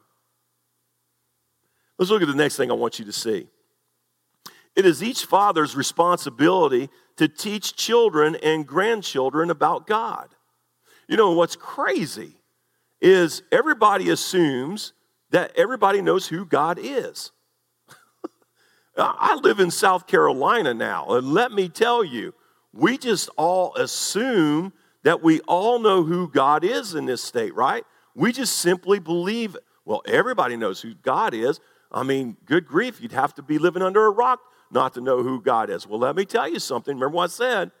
Let's 1.97 2.09
look 2.09 2.21
at 2.21 2.27
the 2.27 2.33
next 2.33 2.57
thing 2.57 2.71
I 2.71 2.73
want 2.73 2.99
you 2.99 3.05
to 3.05 3.13
see. 3.13 3.47
It 4.75 4.85
is 4.85 5.01
each 5.01 5.25
father's 5.25 5.75
responsibility 5.75 6.89
to 7.17 7.27
teach 7.27 7.75
children 7.75 8.35
and 8.43 8.67
grandchildren 8.67 9.49
about 9.49 9.87
God. 9.87 10.34
You 11.07 11.17
know, 11.17 11.33
what's 11.33 11.55
crazy 11.55 12.35
is 13.01 13.43
everybody 13.51 14.09
assumes 14.09 14.93
that 15.31 15.51
everybody 15.55 16.01
knows 16.01 16.27
who 16.27 16.45
God 16.45 16.79
is. 16.81 17.31
I 18.97 19.35
live 19.35 19.59
in 19.59 19.71
South 19.71 20.07
Carolina 20.07 20.73
now, 20.73 21.09
and 21.09 21.33
let 21.33 21.51
me 21.51 21.69
tell 21.69 22.03
you, 22.03 22.33
we 22.73 22.97
just 22.97 23.29
all 23.37 23.73
assume 23.75 24.73
that 25.03 25.21
we 25.21 25.39
all 25.41 25.79
know 25.79 26.03
who 26.03 26.27
God 26.27 26.63
is 26.63 26.95
in 26.95 27.05
this 27.05 27.21
state, 27.21 27.53
right? 27.53 27.83
We 28.15 28.31
just 28.31 28.57
simply 28.57 28.99
believe, 28.99 29.55
well, 29.85 30.01
everybody 30.07 30.57
knows 30.57 30.81
who 30.81 30.95
God 30.95 31.33
is. 31.33 31.59
I 31.91 32.03
mean, 32.03 32.37
good 32.45 32.65
grief, 32.65 32.99
you'd 32.99 33.11
have 33.11 33.35
to 33.35 33.43
be 33.43 33.57
living 33.59 33.83
under 33.83 34.05
a 34.05 34.09
rock 34.09 34.39
not 34.71 34.93
to 34.95 35.01
know 35.01 35.21
who 35.21 35.41
God 35.41 35.69
is. 35.69 35.87
Well, 35.87 35.99
let 35.99 36.15
me 36.15 36.25
tell 36.25 36.49
you 36.49 36.59
something. 36.59 36.95
Remember 36.95 37.15
what 37.17 37.25
I 37.25 37.27
said? 37.27 37.71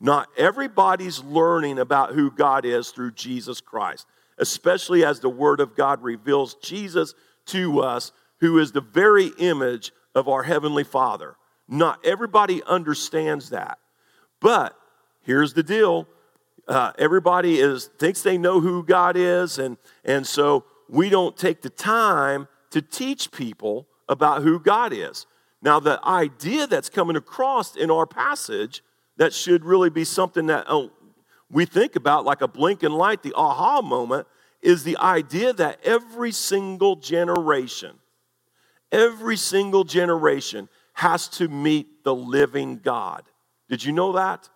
Not 0.00 0.28
everybody's 0.36 1.22
learning 1.22 1.78
about 1.78 2.14
who 2.14 2.30
God 2.30 2.64
is 2.64 2.90
through 2.90 3.12
Jesus 3.12 3.60
Christ, 3.60 4.06
especially 4.38 5.04
as 5.04 5.20
the 5.20 5.28
Word 5.28 5.60
of 5.60 5.76
God 5.76 6.02
reveals 6.02 6.54
Jesus 6.54 7.14
to 7.46 7.80
us, 7.80 8.12
who 8.40 8.58
is 8.58 8.72
the 8.72 8.80
very 8.80 9.30
image 9.38 9.92
of 10.14 10.28
our 10.28 10.42
Heavenly 10.42 10.84
Father. 10.84 11.36
Not 11.68 12.04
everybody 12.04 12.62
understands 12.64 13.50
that. 13.50 13.78
But 14.40 14.74
here's 15.22 15.52
the 15.52 15.62
deal 15.62 16.08
uh, 16.66 16.92
everybody 16.98 17.58
is 17.58 17.86
thinks 17.98 18.22
they 18.22 18.38
know 18.38 18.60
who 18.60 18.84
God 18.84 19.16
is, 19.16 19.58
and, 19.58 19.76
and 20.04 20.26
so 20.26 20.64
we 20.88 21.10
don't 21.10 21.36
take 21.36 21.62
the 21.62 21.70
time 21.70 22.48
to 22.70 22.80
teach 22.80 23.32
people 23.32 23.86
about 24.08 24.42
who 24.42 24.58
God 24.60 24.92
is. 24.92 25.26
Now, 25.62 25.80
the 25.80 26.00
idea 26.04 26.66
that's 26.66 26.88
coming 26.88 27.16
across 27.16 27.76
in 27.76 27.90
our 27.90 28.06
passage 28.06 28.82
that 29.20 29.34
should 29.34 29.66
really 29.66 29.90
be 29.90 30.02
something 30.02 30.46
that 30.46 30.64
oh, 30.66 30.90
we 31.50 31.66
think 31.66 31.94
about 31.94 32.24
like 32.24 32.40
a 32.40 32.48
blinking 32.48 32.92
light, 32.92 33.22
the 33.22 33.34
aha 33.36 33.82
moment, 33.82 34.26
is 34.62 34.82
the 34.82 34.96
idea 34.96 35.52
that 35.52 35.78
every 35.84 36.32
single 36.32 36.96
generation, 36.96 37.98
every 38.90 39.36
single 39.36 39.84
generation 39.84 40.70
has 40.94 41.28
to 41.28 41.48
meet 41.48 42.02
the 42.02 42.14
living 42.14 42.78
God. 42.78 43.24
Did 43.68 43.84
you 43.84 43.92
know 43.92 44.12
that? 44.12 44.48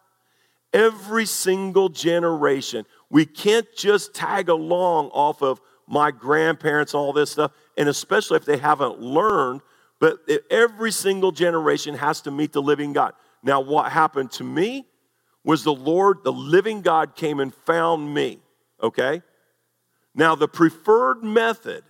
Every 0.73 1.27
single 1.27 1.91
generation. 1.91 2.87
We 3.11 3.27
can't 3.27 3.67
just 3.77 4.15
tag 4.15 4.49
along 4.49 5.09
off 5.09 5.43
of 5.43 5.61
my 5.87 6.11
grandparents, 6.11 6.95
all 6.95 7.13
this 7.13 7.33
stuff, 7.33 7.53
and 7.77 7.87
especially 7.87 8.39
if 8.39 8.47
they 8.47 8.57
haven't 8.57 8.99
learned, 8.99 9.61
but 10.01 10.21
every 10.51 10.91
single 10.91 11.33
generation 11.33 11.97
has 11.97 12.23
to 12.23 12.31
meet 12.31 12.55
the 12.55 12.63
living 12.63 12.95
God. 12.95 13.13
Now, 13.45 13.61
what 13.61 13.93
happened 13.93 14.33
to 14.33 14.45
me 14.45 14.87
was 15.45 15.63
the 15.63 15.75
Lord, 15.75 16.25
the 16.25 16.33
living 16.33 16.81
God, 16.81 17.15
came 17.15 17.39
and 17.39 17.55
found 17.55 18.13
me, 18.13 18.41
okay? 18.83 19.23
Now, 20.15 20.35
the 20.35 20.49
preferred 20.49 21.23
method, 21.23 21.85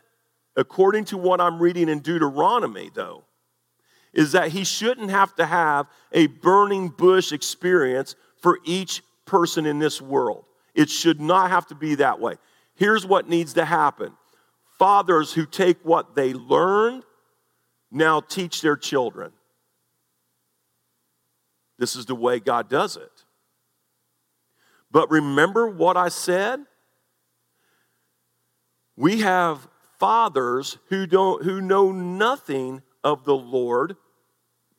according 0.57 1.05
to 1.07 1.17
what 1.17 1.41
I'm 1.41 1.61
reading 1.61 1.89
in 1.89 2.01
Deuteronomy, 2.01 2.91
though, 2.93 3.25
is 4.13 4.33
that 4.33 4.49
he 4.49 4.65
shouldn't 4.65 5.11
have 5.11 5.35
to 5.37 5.47
have 5.47 5.87
a 6.13 6.27
burning 6.27 6.89
bush 6.89 7.33
experience 7.33 8.17
for 8.41 8.59
each 8.65 9.03
person 9.25 9.65
in 9.65 9.79
this 9.79 10.03
world. 10.03 10.45
It 10.75 10.91
should 10.91 11.21
not 11.21 11.51
have 11.51 11.67
to 11.69 11.75
be 11.75 11.95
that 11.97 12.21
way. 12.21 12.35
Here's 12.75 13.07
what 13.07 13.29
needs 13.29 13.55
to 13.55 13.65
happen 13.65 14.13
fathers 14.79 15.33
who 15.33 15.47
take 15.47 15.79
what 15.85 16.17
they 16.17 16.33
learned 16.35 17.05
now 17.93 18.21
teach 18.21 18.61
their 18.61 18.77
children. 18.77 19.33
This 21.79 21.97
is 21.97 22.07
the 22.07 22.15
way 22.15 22.41
God 22.41 22.69
does 22.69 22.97
it. 22.97 23.25
But 24.91 25.11
remember 25.11 25.67
what 25.67 25.97
I 25.97 26.09
said? 26.09 26.61
We 28.97 29.21
have 29.21 29.67
fathers 29.99 30.79
who 30.89 31.07
don't 31.07 31.43
who 31.43 31.61
know 31.61 31.91
nothing 31.91 32.83
of 33.03 33.25
the 33.25 33.35
Lord, 33.35 33.97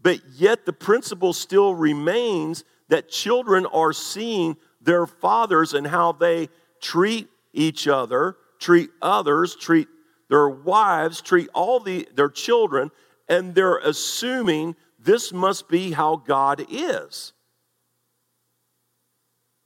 but 0.01 0.19
yet 0.36 0.65
the 0.65 0.73
principle 0.73 1.34
still 1.34 1.75
remains 1.75 2.63
that 2.88 3.10
children 3.10 3.65
are 3.65 3.91
seeing 3.91 4.55
their 4.81 5.05
fathers 5.05 5.73
and 5.73 5.88
how 5.88 6.12
they 6.13 6.49
treat 6.81 7.27
each 7.53 7.88
other, 7.88 8.38
treat 8.60 8.89
others, 9.01 9.55
treat 9.55 9.88
their 10.29 10.49
wives, 10.49 11.21
treat 11.21 11.49
all 11.53 11.79
the, 11.79 12.08
their 12.15 12.29
children, 12.29 12.91
and 13.27 13.55
they're 13.55 13.77
assuming 13.77 14.75
this 15.05 15.31
must 15.31 15.69
be 15.69 15.91
how 15.91 16.17
God 16.17 16.65
is. 16.69 17.31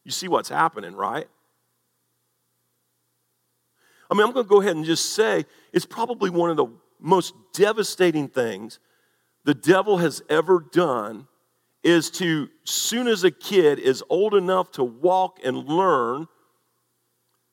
You 0.04 0.12
see 0.12 0.28
what's 0.28 0.49
happening, 0.49 0.95
right? 0.95 1.28
I 4.12 4.15
mean, 4.15 4.25
I'm 4.25 4.34
going 4.34 4.45
to 4.45 4.49
go 4.49 4.62
ahead 4.62 4.75
and 4.75 4.86
just 4.86 5.13
say 5.13 5.45
it's 5.71 5.86
probably 5.86 6.30
one 6.30 6.49
of 6.49 6.58
the 6.58 6.67
most 6.99 7.34
devastating 7.54 8.28
things 8.28 8.80
the 9.45 9.54
devil 9.54 9.97
has 9.97 10.21
ever 10.30 10.65
done 10.71 11.28
is 11.84 12.12
to, 12.12 12.49
soon 12.65 13.08
as 13.08 13.23
a 13.23 13.32
kid 13.32 13.80
is 13.80 14.04
old 14.10 14.36
enough 14.36 14.71
to 14.71 14.84
walk 14.84 15.39
and 15.43 15.69
learn, 15.69 16.28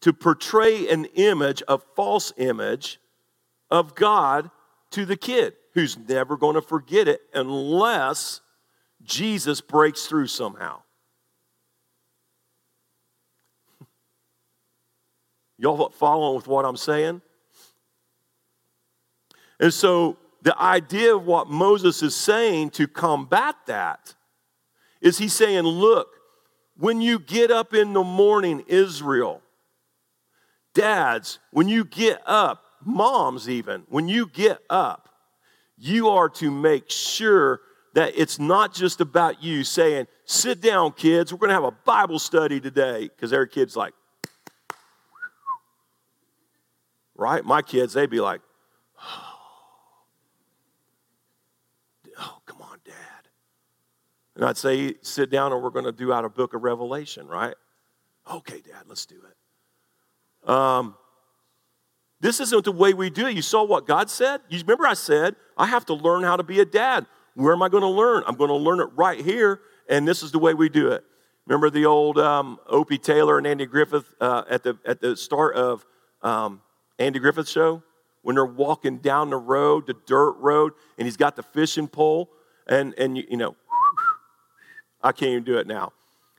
to 0.01 0.13
portray 0.13 0.89
an 0.89 1.05
image, 1.15 1.63
a 1.69 1.79
false 1.79 2.33
image 2.37 2.99
of 3.71 3.95
God 3.95 4.51
to 4.91 5.05
the 5.05 5.17
kid 5.17 5.55
who's 5.77 5.97
never 6.09 6.37
going 6.39 6.55
to 6.55 6.63
forget 6.63 7.07
it 7.07 7.21
unless 7.35 8.41
Jesus 9.05 9.61
breaks 9.61 10.07
through 10.07 10.27
somehow. 10.27 10.81
Y'all 15.59 15.91
following 15.91 16.35
with 16.35 16.49
what 16.49 16.65
I'm 16.65 16.79
saying? 16.79 17.21
And 19.61 19.75
so 19.75 20.17
the 20.41 20.59
idea 20.59 21.15
of 21.15 21.27
what 21.27 21.51
Moses 21.51 22.03
is 22.03 22.17
saying 22.17 22.71
to 22.71 22.89
combat 22.89 23.57
that 23.67 24.15
is 25.03 25.19
he's 25.19 25.35
saying, 25.35 25.65
look, 25.65 26.09
when 26.79 27.03
you 27.03 27.19
get 27.19 27.51
up 27.51 27.75
in 27.75 27.93
the 27.93 28.03
morning, 28.03 28.65
Israel, 28.67 29.43
dads, 30.73 31.39
when 31.51 31.69
you 31.69 31.85
get 31.85 32.23
up, 32.25 32.65
moms 32.83 33.47
even, 33.47 33.83
when 33.91 34.09
you 34.09 34.27
get 34.27 34.61
up, 34.71 35.07
you 35.79 36.09
are 36.09 36.29
to 36.31 36.51
make 36.51 36.91
sure 36.91 37.61
that 37.95 38.13
it's 38.17 38.39
not 38.39 38.75
just 38.75 39.01
about 39.01 39.43
you 39.43 39.65
saying, 39.65 40.07
sit 40.25 40.61
down, 40.61 40.93
kids, 40.93 41.33
we're 41.33 41.39
going 41.39 41.49
to 41.49 41.55
have 41.55 41.65
a 41.65 41.71
Bible 41.71 42.19
study 42.19 42.61
today, 42.61 43.09
because 43.09 43.33
every 43.33 43.49
kid's 43.49 43.75
like, 43.75 43.95
right? 47.15 47.45
My 47.45 47.63
kids, 47.63 47.95
they'd 47.95 48.11
be 48.11 48.21
like, 48.21 48.43
oh, 52.19 52.39
come 52.45 52.61
on, 52.61 52.79
Dad. 52.85 52.95
And 54.35 54.45
I'd 54.45 54.59
say, 54.59 54.95
sit 55.01 55.31
down 55.31 55.53
and 55.53 55.63
we're 55.63 55.71
going 55.71 55.87
to 55.87 55.93
do 55.93 56.13
out 56.13 56.27
a 56.27 56.29
book 56.29 56.53
of 56.53 56.63
Revelation, 56.63 57.27
right? 57.27 57.55
Okay, 58.31 58.61
Dad, 58.61 58.85
let's 58.87 59.07
do 59.07 59.17
it. 59.17 60.51
Um, 60.51 60.97
this 62.21 62.41
isn't 62.41 62.65
the 62.65 62.73
way 62.73 62.95
we 62.95 63.11
do 63.11 63.27
it. 63.27 63.37
You 63.37 63.43
saw 63.43 63.65
what 63.65 63.87
God 63.87 64.09
said? 64.11 64.41
You 64.49 64.59
remember 64.61 64.87
I 64.87 64.95
said, 64.95 65.37
I 65.57 65.67
have 65.67 65.85
to 65.87 65.95
learn 65.95 66.23
how 66.23 66.37
to 66.37 66.43
be 66.43 66.61
a 66.61 66.65
dad. 66.65 67.07
Where 67.35 67.53
am 67.53 67.63
I 67.63 67.69
going 67.69 67.83
to 67.83 67.89
learn? 67.89 68.23
I'm 68.27 68.37
going 68.37 68.49
to 68.49 68.57
learn 68.57 68.81
it 68.81 68.89
right 68.95 69.23
here, 69.23 69.61
and 69.89 70.09
this 70.09 70.23
is 70.23 70.33
the 70.33 70.39
way 70.39 70.55
we 70.55 70.69
do 70.69 70.89
it. 70.89 71.05
Remember 71.47 71.71
the 71.71 71.85
old 71.85 72.19
um, 72.19 72.59
Opie 72.67 72.99
Taylor 72.99 73.39
and 73.39 73.47
Andy 73.47 73.67
Griffith 73.67 74.15
uh, 74.21 74.45
at, 74.49 74.63
the, 74.63 74.79
at 74.85 75.01
the 75.01 75.17
start 75.17 75.55
of 75.55 75.85
um, 76.23 76.63
Andy 76.99 77.19
Griffith's 77.19 77.51
show? 77.51 77.83
when 78.27 78.35
they're 78.35 78.45
walking 78.45 78.99
down 78.99 79.31
the 79.31 79.37
road, 79.37 79.87
the 79.87 79.95
dirt 80.05 80.33
road, 80.39 80.73
and 80.99 81.07
he's 81.07 81.17
got 81.17 81.37
the 81.37 81.45
fishing 81.45 81.87
pole, 81.87 82.29
and, 82.67 82.93
and 82.99 83.17
you, 83.17 83.23
you 83.31 83.37
know, 83.37 83.55
I 85.01 85.13
can't 85.13 85.31
even 85.31 85.45
do 85.45 85.59
it 85.59 85.69
now. 85.69 85.93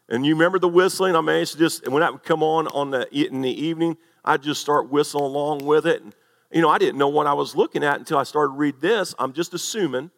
And 0.09 0.25
you 0.25 0.33
remember 0.35 0.59
the 0.59 0.69
whistling? 0.69 1.15
I 1.15 1.21
managed 1.21 1.53
to 1.53 1.57
just, 1.57 1.87
when 1.87 2.01
that 2.01 2.13
would 2.13 2.23
come 2.23 2.41
on, 2.41 2.67
on 2.67 2.91
the, 2.91 3.07
in 3.13 3.41
the 3.41 3.51
evening, 3.51 3.97
I'd 4.23 4.41
just 4.41 4.61
start 4.61 4.89
whistling 4.89 5.25
along 5.25 5.65
with 5.65 5.85
it. 5.85 6.01
And, 6.01 6.15
you 6.51 6.61
know, 6.61 6.69
I 6.69 6.77
didn't 6.77 6.97
know 6.97 7.09
what 7.09 7.27
I 7.27 7.33
was 7.33 7.55
looking 7.55 7.83
at 7.83 7.99
until 7.99 8.17
I 8.17 8.23
started 8.23 8.53
to 8.53 8.57
read 8.57 8.79
this. 8.79 9.13
I'm 9.19 9.33
just 9.33 9.53
assuming 9.53 10.11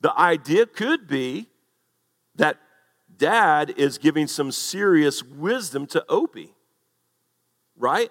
the 0.00 0.18
idea 0.18 0.66
could 0.66 1.06
be 1.06 1.48
that 2.34 2.58
dad 3.16 3.74
is 3.76 3.98
giving 3.98 4.26
some 4.26 4.50
serious 4.50 5.22
wisdom 5.22 5.86
to 5.86 6.04
Opie, 6.08 6.54
right? 7.76 8.10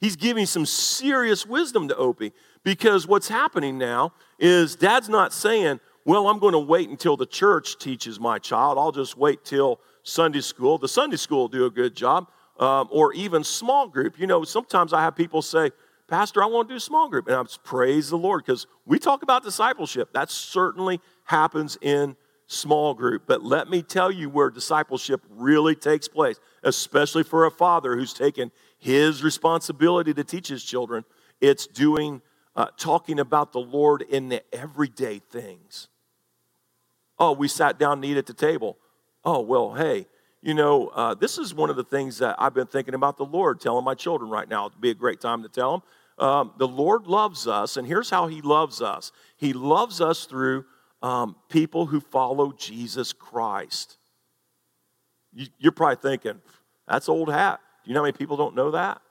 He's 0.00 0.14
giving 0.14 0.46
some 0.46 0.64
serious 0.64 1.44
wisdom 1.44 1.88
to 1.88 1.96
Opie 1.96 2.32
because 2.62 3.06
what's 3.06 3.28
happening 3.28 3.78
now 3.78 4.12
is 4.38 4.76
dad's 4.76 5.08
not 5.08 5.32
saying, 5.32 5.80
Well, 6.04 6.28
I'm 6.28 6.38
going 6.38 6.52
to 6.52 6.58
wait 6.60 6.88
until 6.88 7.16
the 7.16 7.26
church 7.26 7.78
teaches 7.78 8.20
my 8.20 8.38
child. 8.38 8.78
I'll 8.78 8.92
just 8.92 9.16
wait 9.16 9.44
till 9.44 9.80
Sunday 10.02 10.40
school. 10.40 10.78
The 10.78 10.88
Sunday 10.88 11.16
school 11.16 11.48
do 11.48 11.66
a 11.66 11.70
good 11.70 11.94
job, 11.94 12.28
um, 12.58 12.88
or 12.90 13.12
even 13.12 13.44
small 13.44 13.88
group. 13.88 14.18
You 14.18 14.26
know, 14.26 14.44
sometimes 14.44 14.92
I 14.92 15.02
have 15.02 15.16
people 15.16 15.42
say, 15.42 15.70
Pastor, 16.08 16.42
I 16.42 16.46
want 16.46 16.68
to 16.68 16.74
do 16.74 16.78
small 16.78 17.08
group. 17.08 17.28
And 17.28 17.36
I 17.36 17.44
praise 17.64 18.08
the 18.08 18.16
Lord 18.16 18.44
because 18.44 18.66
we 18.86 18.98
talk 18.98 19.22
about 19.22 19.42
discipleship. 19.42 20.12
That 20.14 20.30
certainly 20.30 21.00
happens 21.24 21.76
in 21.82 22.16
small 22.46 22.94
group. 22.94 23.24
But 23.26 23.44
let 23.44 23.68
me 23.68 23.82
tell 23.82 24.10
you 24.10 24.30
where 24.30 24.50
discipleship 24.50 25.20
really 25.28 25.74
takes 25.74 26.08
place, 26.08 26.40
especially 26.62 27.22
for 27.22 27.44
a 27.44 27.50
father 27.50 27.94
who's 27.94 28.14
taken 28.14 28.50
his 28.78 29.22
responsibility 29.22 30.14
to 30.14 30.24
teach 30.24 30.48
his 30.48 30.64
children. 30.64 31.04
It's 31.42 31.66
doing, 31.66 32.22
uh, 32.56 32.68
talking 32.78 33.20
about 33.20 33.52
the 33.52 33.60
Lord 33.60 34.02
in 34.02 34.30
the 34.30 34.42
everyday 34.52 35.18
things. 35.18 35.88
Oh, 37.18 37.32
we 37.32 37.48
sat 37.48 37.78
down 37.78 38.00
to 38.00 38.08
eat 38.08 38.16
at 38.16 38.26
the 38.26 38.32
table. 38.32 38.78
Oh, 39.30 39.40
well, 39.40 39.74
hey, 39.74 40.06
you 40.40 40.54
know, 40.54 40.88
uh, 40.88 41.12
this 41.12 41.36
is 41.36 41.52
one 41.52 41.68
of 41.68 41.76
the 41.76 41.84
things 41.84 42.16
that 42.16 42.36
I've 42.38 42.54
been 42.54 42.66
thinking 42.66 42.94
about 42.94 43.18
the 43.18 43.26
Lord, 43.26 43.60
telling 43.60 43.84
my 43.84 43.94
children 43.94 44.30
right 44.30 44.48
now. 44.48 44.68
It'd 44.68 44.80
be 44.80 44.88
a 44.88 44.94
great 44.94 45.20
time 45.20 45.42
to 45.42 45.50
tell 45.50 45.70
them. 46.16 46.26
Um, 46.26 46.52
the 46.56 46.66
Lord 46.66 47.06
loves 47.06 47.46
us, 47.46 47.76
and 47.76 47.86
here's 47.86 48.08
how 48.08 48.28
He 48.28 48.40
loves 48.40 48.80
us 48.80 49.12
He 49.36 49.52
loves 49.52 50.00
us 50.00 50.24
through 50.24 50.64
um, 51.02 51.36
people 51.50 51.84
who 51.84 52.00
follow 52.00 52.52
Jesus 52.52 53.12
Christ. 53.12 53.98
You, 55.34 55.48
you're 55.58 55.72
probably 55.72 55.96
thinking, 55.96 56.40
that's 56.88 57.10
old 57.10 57.30
hat. 57.30 57.60
Do 57.84 57.90
you 57.90 57.94
know 57.94 58.00
how 58.00 58.04
many 58.04 58.16
people 58.16 58.38
don't 58.38 58.54
know 58.54 58.70
that? 58.70 59.02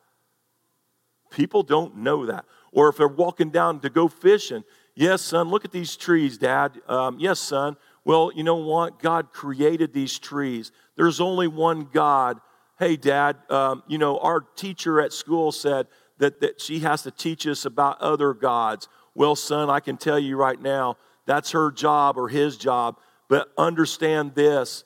People 1.30 1.62
don't 1.62 1.96
know 1.96 2.26
that. 2.26 2.46
Or 2.72 2.90
if 2.90 2.98
they're 2.98 3.08
walking 3.08 3.52
down 3.52 3.82
to 3.82 3.90
go 3.92 4.08
fishing, 4.08 4.64
yes, 4.96 5.22
son, 5.22 5.50
look 5.50 5.64
at 5.64 5.72
these 5.72 5.96
trees, 5.96 6.40
dad. 6.40 6.82
Um, 6.88 7.18
yes, 7.20 7.40
son. 7.40 7.78
Well, 8.08 8.32
you 8.34 8.46
know 8.46 8.56
what? 8.56 9.00
God 9.00 9.34
created 9.34 9.92
these 9.92 10.18
trees. 10.18 10.72
There's 10.96 11.20
only 11.20 11.50
one 11.50 11.90
God. 11.92 12.40
Hey, 12.80 12.96
dad, 12.96 13.36
um, 13.50 13.84
you 13.86 13.98
know, 13.98 14.18
our 14.20 14.40
teacher 14.40 15.02
at 15.02 15.12
school 15.12 15.52
said 15.52 15.88
that, 16.18 16.40
that 16.40 16.62
she 16.62 16.80
has 16.80 17.04
to 17.04 17.12
teach 17.12 17.46
us 17.46 17.66
about 17.66 18.00
other 18.00 18.34
gods. 18.34 18.88
Well, 19.14 19.36
son, 19.36 19.70
I 19.70 19.82
can 19.82 19.98
tell 19.98 20.18
you 20.18 20.38
right 20.38 20.62
now, 20.62 20.96
that's 21.26 21.52
her 21.52 21.70
job 21.70 22.18
or 22.18 22.30
his 22.30 22.56
job. 22.56 22.96
But 23.28 23.50
understand 23.58 24.36
this 24.36 24.86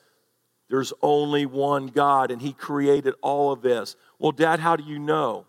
there's 0.71 0.91
only 1.03 1.45
one 1.45 1.87
God, 1.87 2.31
and 2.31 2.41
He 2.41 2.53
created 2.53 3.13
all 3.21 3.51
of 3.51 3.61
this. 3.61 3.97
Well, 4.17 4.31
Dad, 4.31 4.59
how 4.59 4.75
do 4.77 4.83
you 4.83 4.97
know? 4.97 5.45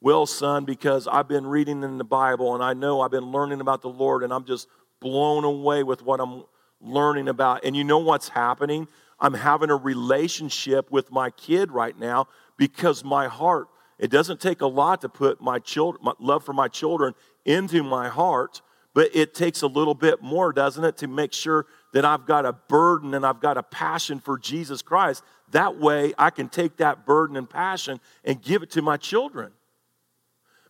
Well, 0.00 0.26
son, 0.26 0.64
because 0.64 1.06
I've 1.06 1.28
been 1.28 1.46
reading 1.46 1.84
in 1.84 1.98
the 1.98 2.04
Bible 2.04 2.54
and 2.54 2.64
I 2.64 2.72
know 2.72 3.00
I've 3.00 3.12
been 3.12 3.30
learning 3.30 3.60
about 3.60 3.82
the 3.82 3.90
Lord, 3.90 4.24
and 4.24 4.32
I'm 4.32 4.44
just 4.44 4.66
blown 4.98 5.44
away 5.44 5.84
with 5.84 6.02
what 6.02 6.20
I'm 6.20 6.42
learning 6.80 7.28
about. 7.28 7.64
And 7.64 7.76
you 7.76 7.84
know 7.84 7.98
what's 7.98 8.28
happening? 8.28 8.88
I'm 9.18 9.34
having 9.34 9.70
a 9.70 9.76
relationship 9.76 10.90
with 10.90 11.10
my 11.10 11.30
kid 11.30 11.70
right 11.70 11.98
now 11.98 12.28
because 12.56 13.04
my 13.04 13.28
heart, 13.28 13.68
it 13.98 14.10
doesn't 14.10 14.40
take 14.40 14.60
a 14.60 14.66
lot 14.66 15.00
to 15.00 15.08
put 15.08 15.40
my 15.40 15.58
children, 15.58 16.04
my 16.04 16.12
love 16.18 16.44
for 16.44 16.52
my 16.52 16.68
children 16.68 17.14
into 17.44 17.82
my 17.82 18.08
heart, 18.08 18.60
but 18.94 19.14
it 19.14 19.34
takes 19.34 19.62
a 19.62 19.66
little 19.66 19.94
bit 19.94 20.22
more, 20.22 20.52
doesn't 20.52 20.84
it, 20.84 20.96
to 20.98 21.06
make 21.06 21.32
sure 21.32 21.66
that 21.92 22.04
I've 22.04 22.26
got 22.26 22.44
a 22.44 22.52
burden 22.52 23.14
and 23.14 23.24
I've 23.24 23.40
got 23.40 23.56
a 23.56 23.62
passion 23.62 24.20
for 24.20 24.38
Jesus 24.38 24.82
Christ. 24.82 25.22
That 25.52 25.78
way, 25.78 26.12
I 26.18 26.30
can 26.30 26.48
take 26.48 26.76
that 26.78 27.06
burden 27.06 27.36
and 27.36 27.48
passion 27.48 28.00
and 28.24 28.40
give 28.40 28.62
it 28.62 28.70
to 28.72 28.82
my 28.82 28.96
children. 28.96 29.52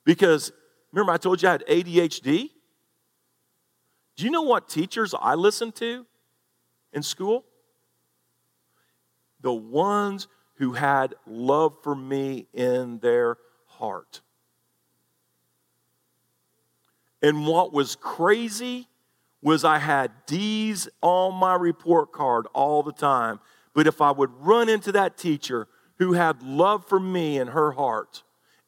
Because 0.05 0.53
remember, 0.93 1.13
I 1.13 1.17
told 1.17 1.43
you 1.43 1.49
I 1.49 1.53
had 1.53 1.65
ADHD? 1.69 2.51
Do 4.17 4.25
you 4.25 4.31
know 4.31 4.43
what 4.43 4.69
teachers 4.69 5.15
I 5.19 5.35
listened 5.35 5.75
to 5.77 6.07
in 6.93 7.03
school? 7.03 7.45
The 9.41 9.53
ones 9.53 10.27
who 10.55 10.73
had 10.73 11.15
love 11.27 11.75
for 11.83 11.95
me 11.95 12.47
in 12.55 12.99
their 13.01 13.37
heart. 13.67 14.23
And 17.23 17.47
what 17.47 17.73
was 17.73 17.97
crazy 17.97 18.89
was 19.43 19.65
I 19.65 19.79
had 19.79 20.11
D's 20.27 20.89
on 21.03 21.35
my 21.35 21.55
report 21.55 22.11
card 22.13 22.47
all 22.55 22.83
the 22.83 22.93
time. 22.93 23.41
But 23.75 23.87
if 23.87 24.01
I 24.01 24.11
would 24.11 24.31
run 24.41 24.69
into 24.69 24.93
that 24.93 25.19
teacher 25.19 25.69
who 25.99 26.15
had 26.15 26.43
love 26.43 26.87
for 26.87 26.99
me 26.99 27.39
in 27.39 27.49
her 27.49 27.73
heart 27.73 28.23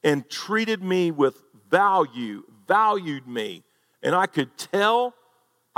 and 0.04 0.28
treated 0.28 0.82
me 0.82 1.10
with 1.10 1.42
value, 1.70 2.44
valued 2.66 3.26
me, 3.26 3.64
and 4.02 4.14
I 4.14 4.26
could 4.26 4.56
tell 4.56 5.14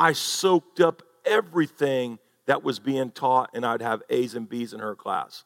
I 0.01 0.15
soaked 0.15 0.81
up 0.81 1.03
everything 1.27 2.19
that 2.47 2.65
was 2.65 2.79
being 2.79 3.11
taught, 3.11 3.51
and 3.53 3.67
I'd 3.67 3.83
have 3.83 4.03
A's 4.09 4.35
and 4.35 4.49
B's 4.49 4.73
in 4.73 4.81
her 4.81 4.97
class. 4.97 5.45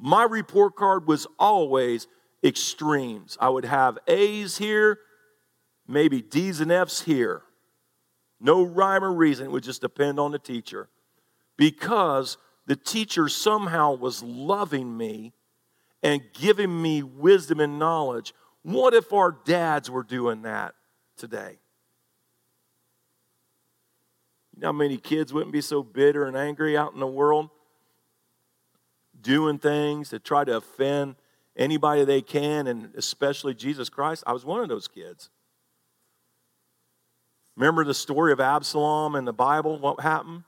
My 0.00 0.24
report 0.24 0.74
card 0.74 1.06
was 1.06 1.28
always 1.38 2.08
extremes. 2.42 3.38
I 3.40 3.50
would 3.50 3.64
have 3.64 3.98
A's 4.08 4.58
here, 4.58 4.98
maybe 5.86 6.20
D's 6.20 6.60
and 6.60 6.72
F's 6.72 7.02
here. 7.02 7.42
No 8.40 8.64
rhyme 8.64 9.04
or 9.04 9.12
reason. 9.12 9.46
It 9.46 9.52
would 9.52 9.62
just 9.62 9.80
depend 9.80 10.18
on 10.18 10.32
the 10.32 10.40
teacher. 10.40 10.88
Because 11.56 12.36
the 12.66 12.74
teacher 12.74 13.28
somehow 13.28 13.94
was 13.94 14.24
loving 14.24 14.96
me 14.96 15.34
and 16.02 16.20
giving 16.34 16.82
me 16.82 17.04
wisdom 17.04 17.60
and 17.60 17.78
knowledge. 17.78 18.34
What 18.62 18.92
if 18.92 19.12
our 19.12 19.30
dads 19.44 19.88
were 19.88 20.02
doing 20.02 20.42
that 20.42 20.74
today? 21.16 21.61
You 24.54 24.62
know 24.62 24.68
how 24.68 24.72
many 24.72 24.98
kids 24.98 25.32
wouldn't 25.32 25.52
be 25.52 25.60
so 25.60 25.82
bitter 25.82 26.24
and 26.24 26.36
angry 26.36 26.76
out 26.76 26.92
in 26.94 27.00
the 27.00 27.06
world? 27.06 27.50
Doing 29.20 29.58
things 29.58 30.10
to 30.10 30.18
try 30.18 30.44
to 30.44 30.56
offend 30.56 31.16
anybody 31.56 32.04
they 32.04 32.22
can, 32.22 32.66
and 32.66 32.94
especially 32.96 33.54
Jesus 33.54 33.88
Christ. 33.88 34.24
I 34.26 34.32
was 34.32 34.44
one 34.44 34.60
of 34.60 34.68
those 34.68 34.88
kids. 34.88 35.30
Remember 37.56 37.84
the 37.84 37.94
story 37.94 38.32
of 38.32 38.40
Absalom 38.40 39.14
in 39.14 39.24
the 39.24 39.32
Bible? 39.32 39.78
What 39.78 40.00
happened? 40.00 40.44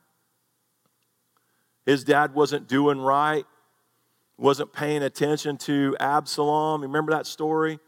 His 1.84 2.02
dad 2.02 2.34
wasn't 2.34 2.66
doing 2.66 2.98
right, 2.98 3.44
wasn't 4.38 4.72
paying 4.72 5.02
attention 5.02 5.58
to 5.58 5.96
Absalom. 6.00 6.82
Remember 6.82 7.12
that 7.12 7.26
story? 7.26 7.78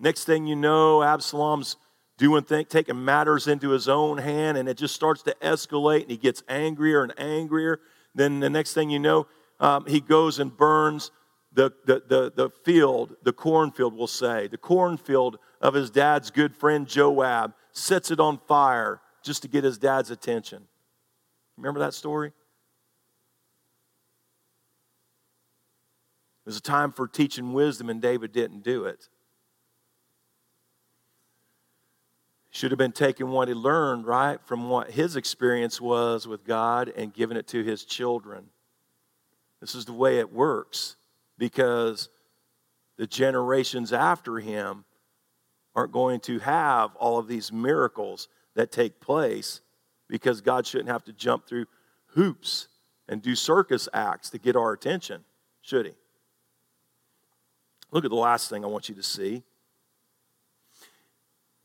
Next 0.00 0.24
thing 0.24 0.46
you 0.46 0.56
know, 0.56 1.02
Absalom's 1.02 1.76
doing 2.16 2.44
things, 2.44 2.68
taking 2.68 3.04
matters 3.04 3.48
into 3.48 3.70
his 3.70 3.88
own 3.88 4.18
hand, 4.18 4.56
and 4.56 4.68
it 4.68 4.76
just 4.76 4.94
starts 4.94 5.22
to 5.22 5.34
escalate, 5.42 6.02
and 6.02 6.10
he 6.10 6.16
gets 6.16 6.42
angrier 6.48 7.02
and 7.02 7.18
angrier. 7.18 7.80
Then 8.14 8.40
the 8.40 8.50
next 8.50 8.74
thing 8.74 8.90
you 8.90 8.98
know, 8.98 9.26
um, 9.60 9.86
he 9.86 10.00
goes 10.00 10.38
and 10.38 10.56
burns 10.56 11.10
the, 11.52 11.72
the, 11.86 12.02
the, 12.08 12.32
the 12.34 12.50
field, 12.64 13.16
the 13.22 13.32
cornfield, 13.32 13.94
we'll 13.94 14.06
say, 14.06 14.48
the 14.48 14.58
cornfield 14.58 15.38
of 15.60 15.74
his 15.74 15.90
dad's 15.90 16.30
good 16.30 16.54
friend 16.54 16.86
Joab, 16.86 17.54
sets 17.72 18.10
it 18.10 18.20
on 18.20 18.38
fire 18.46 19.00
just 19.22 19.42
to 19.42 19.48
get 19.48 19.64
his 19.64 19.78
dad's 19.78 20.10
attention. 20.10 20.64
Remember 21.56 21.80
that 21.80 21.94
story? 21.94 22.28
It 26.44 26.46
was 26.46 26.56
a 26.58 26.60
time 26.60 26.92
for 26.92 27.08
teaching 27.08 27.52
wisdom, 27.52 27.88
and 27.88 28.02
David 28.02 28.32
didn't 28.32 28.62
do 28.62 28.84
it. 28.84 29.08
Should 32.54 32.70
have 32.70 32.78
been 32.78 32.92
taking 32.92 33.30
what 33.30 33.48
he 33.48 33.54
learned, 33.54 34.06
right, 34.06 34.38
from 34.44 34.68
what 34.68 34.92
his 34.92 35.16
experience 35.16 35.80
was 35.80 36.28
with 36.28 36.44
God 36.44 36.88
and 36.96 37.12
giving 37.12 37.36
it 37.36 37.48
to 37.48 37.64
his 37.64 37.84
children. 37.84 38.44
This 39.60 39.74
is 39.74 39.86
the 39.86 39.92
way 39.92 40.20
it 40.20 40.32
works 40.32 40.94
because 41.36 42.10
the 42.96 43.08
generations 43.08 43.92
after 43.92 44.38
him 44.38 44.84
aren't 45.74 45.90
going 45.90 46.20
to 46.20 46.38
have 46.38 46.94
all 46.94 47.18
of 47.18 47.26
these 47.26 47.50
miracles 47.50 48.28
that 48.54 48.70
take 48.70 49.00
place 49.00 49.60
because 50.08 50.40
God 50.40 50.64
shouldn't 50.64 50.90
have 50.90 51.02
to 51.06 51.12
jump 51.12 51.48
through 51.48 51.66
hoops 52.10 52.68
and 53.08 53.20
do 53.20 53.34
circus 53.34 53.88
acts 53.92 54.30
to 54.30 54.38
get 54.38 54.54
our 54.54 54.72
attention, 54.72 55.24
should 55.60 55.86
he? 55.86 55.94
Look 57.90 58.04
at 58.04 58.12
the 58.12 58.16
last 58.16 58.48
thing 58.48 58.62
I 58.64 58.68
want 58.68 58.88
you 58.88 58.94
to 58.94 59.02
see. 59.02 59.42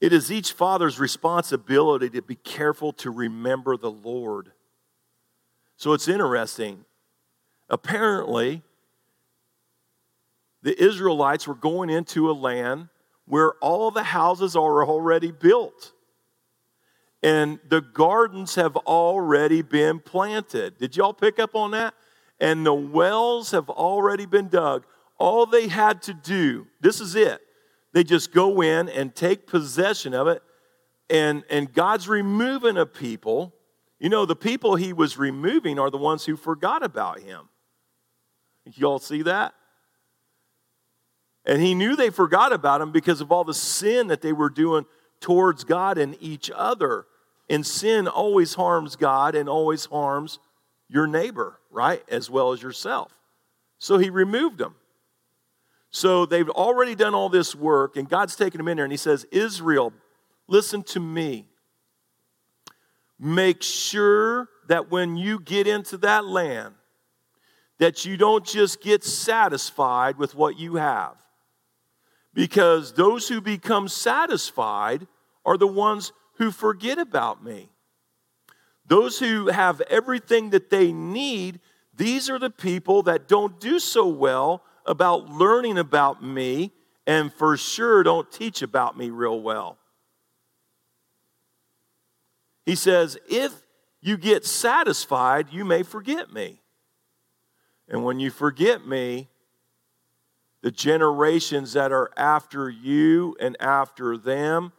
It 0.02 0.14
is 0.14 0.32
each 0.32 0.54
father's 0.54 1.00
responsibility 1.00 2.10
to 2.12 2.22
be 2.22 2.36
careful 2.36 2.94
to 2.94 3.12
remember 3.12 3.76
the 3.76 3.92
Lord. 3.92 4.52
So 5.76 5.94
it's 5.94 6.08
interesting. 6.08 6.86
Apparently, 7.70 8.64
the 10.62 10.82
Israelites 10.82 11.48
were 11.48 11.56
going 11.56 11.90
into 11.90 12.30
a 12.30 12.34
land 12.34 12.90
where 13.26 13.54
all 13.62 13.92
the 13.92 14.04
houses 14.04 14.56
are 14.56 14.86
already 14.86 15.32
built 15.32 15.94
and 17.22 17.60
the 17.68 17.82
gardens 17.82 18.56
have 18.56 18.76
already 18.78 19.62
been 19.62 20.00
planted. 20.00 20.78
Did 20.78 20.96
y'all 20.96 21.14
pick 21.14 21.40
up 21.40 21.56
on 21.56 21.72
that? 21.72 21.94
And 22.40 22.66
the 22.66 22.74
wells 22.74 23.52
have 23.52 23.70
already 23.70 24.26
been 24.26 24.48
dug. 24.48 24.86
All 25.18 25.46
they 25.46 25.68
had 25.68 26.02
to 26.04 26.14
do, 26.14 26.68
this 26.80 27.02
is 27.02 27.16
it. 27.16 27.42
They 27.94 28.04
just 28.04 28.32
go 28.32 28.62
in 28.62 28.90
and 28.90 29.16
take 29.16 29.48
possession 29.48 30.14
of 30.14 30.28
it. 30.28 30.44
And, 31.10 31.44
and 31.50 31.74
God's 31.74 32.08
removing 32.08 32.78
a 32.78 32.86
people. 32.86 33.54
You 34.00 34.10
know, 34.10 34.26
the 34.26 34.36
people 34.36 34.76
he 34.76 34.94
was 34.94 35.18
removing 35.18 35.80
are 35.80 35.90
the 35.90 35.98
ones 35.98 36.26
who 36.26 36.36
forgot 36.36 36.84
about 36.84 37.20
him. 37.20 37.50
Y'all 38.76 39.00
see 39.00 39.24
that? 39.24 39.54
And 41.46 41.62
he 41.62 41.74
knew 41.74 41.96
they 41.96 42.12
forgot 42.12 42.54
about 42.54 42.82
him 42.82 42.92
because 42.92 43.22
of 43.22 43.32
all 43.32 43.44
the 43.44 43.54
sin 43.54 44.08
that 44.08 44.22
they 44.22 44.34
were 44.34 44.50
doing 44.50 44.86
towards 45.20 45.64
God 45.64 45.98
and 45.98 46.16
each 46.20 46.52
other. 46.54 47.06
And 47.50 47.66
sin 47.66 48.08
always 48.08 48.54
harms 48.54 48.96
God 48.96 49.34
and 49.34 49.50
always 49.50 49.86
harms 49.86 50.38
your 50.88 51.08
neighbor, 51.08 51.60
right? 51.72 52.04
As 52.08 52.30
well 52.30 52.52
as 52.52 52.62
yourself. 52.62 53.12
So 53.80 53.98
he 53.98 54.10
removed 54.10 54.60
them. 54.60 54.76
So 55.92 56.26
they've 56.26 56.50
already 56.50 56.96
done 56.96 57.16
all 57.16 57.30
this 57.30 57.56
work, 57.56 57.98
and 57.98 58.08
God's 58.08 58.36
taken 58.36 58.60
them 58.60 58.68
in 58.68 58.78
there, 58.78 58.86
and 58.86 58.94
he 58.94 58.98
says, 58.98 59.26
Israel, 59.32 59.94
listen 60.48 60.84
to 60.84 61.00
me. 61.00 61.48
Make 63.18 63.64
sure 63.64 64.50
that 64.68 64.92
when 64.92 65.18
you 65.18 65.40
get 65.40 65.68
into 65.68 65.98
that 65.98 66.26
land, 66.26 66.76
that 67.80 68.06
you 68.06 68.18
don't 68.18 68.46
just 68.46 68.82
get 68.82 69.04
satisfied 69.04 70.18
with 70.18 70.36
what 70.36 70.60
you 70.60 70.76
have 70.76 71.16
because 72.34 72.94
those 72.94 73.28
who 73.28 73.42
become 73.42 73.88
satisfied 73.88 75.08
are 75.46 75.58
the 75.58 75.68
ones 75.68 76.12
who 76.36 76.52
forget 76.52 76.98
about 76.98 77.44
me. 77.44 77.70
Those 78.86 79.20
who 79.20 79.48
have 79.48 79.82
everything 79.82 80.52
that 80.52 80.70
they 80.70 80.92
need, 80.92 81.60
these 81.96 82.30
are 82.30 82.40
the 82.40 82.50
people 82.50 83.04
that 83.04 83.28
don't 83.28 83.60
do 83.60 83.80
so 83.80 84.08
well 84.08 84.64
about 84.90 85.30
learning 85.30 85.78
about 85.78 86.24
me 86.24 86.74
and 87.06 87.32
for 87.32 87.56
sure 87.56 88.02
don't 88.02 88.30
teach 88.32 88.64
about 88.64 88.98
me 88.98 89.12
real 89.12 89.40
well. 89.40 89.78
He 92.66 92.74
says, 92.76 93.16
if 93.30 93.54
you 94.02 94.18
get 94.18 94.46
satisfied, 94.46 95.54
you 95.54 95.64
may 95.64 95.84
forget 95.84 96.34
me. 96.34 96.62
And 97.88 98.04
when 98.04 98.20
you 98.20 98.32
forget 98.32 98.86
me, 98.86 99.30
the 100.62 100.72
generations 100.72 101.74
that 101.74 101.92
are 101.92 102.10
after 102.18 102.68
you 102.68 103.38
and 103.40 103.56
after 103.62 104.18
them, 104.18 104.74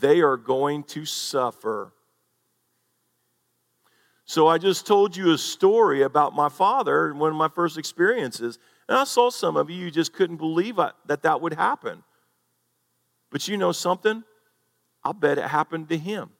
they 0.00 0.22
are 0.22 0.36
going 0.36 0.82
to 0.84 1.04
suffer. 1.04 1.92
So 4.24 4.48
I 4.48 4.58
just 4.58 4.88
told 4.88 5.16
you 5.16 5.30
a 5.30 5.38
story 5.38 6.02
about 6.02 6.34
my 6.34 6.48
father 6.48 7.06
and 7.06 7.20
one 7.20 7.30
of 7.30 7.36
my 7.36 7.48
first 7.48 7.78
experiences. 7.78 8.58
And 8.88 8.98
I 8.98 9.04
saw 9.04 9.30
some 9.30 9.56
of 9.56 9.68
you, 9.70 9.84
you 9.84 9.90
just 9.90 10.12
couldn't 10.12 10.36
believe 10.36 10.78
uh, 10.78 10.92
that 11.06 11.22
that 11.22 11.40
would 11.40 11.54
happen. 11.54 12.02
But 13.30 13.48
you 13.48 13.56
know 13.56 13.72
something? 13.72 14.22
I'll 15.02 15.12
bet 15.12 15.38
it 15.38 15.44
happened 15.44 15.88
to 15.88 15.98
him. 15.98 16.30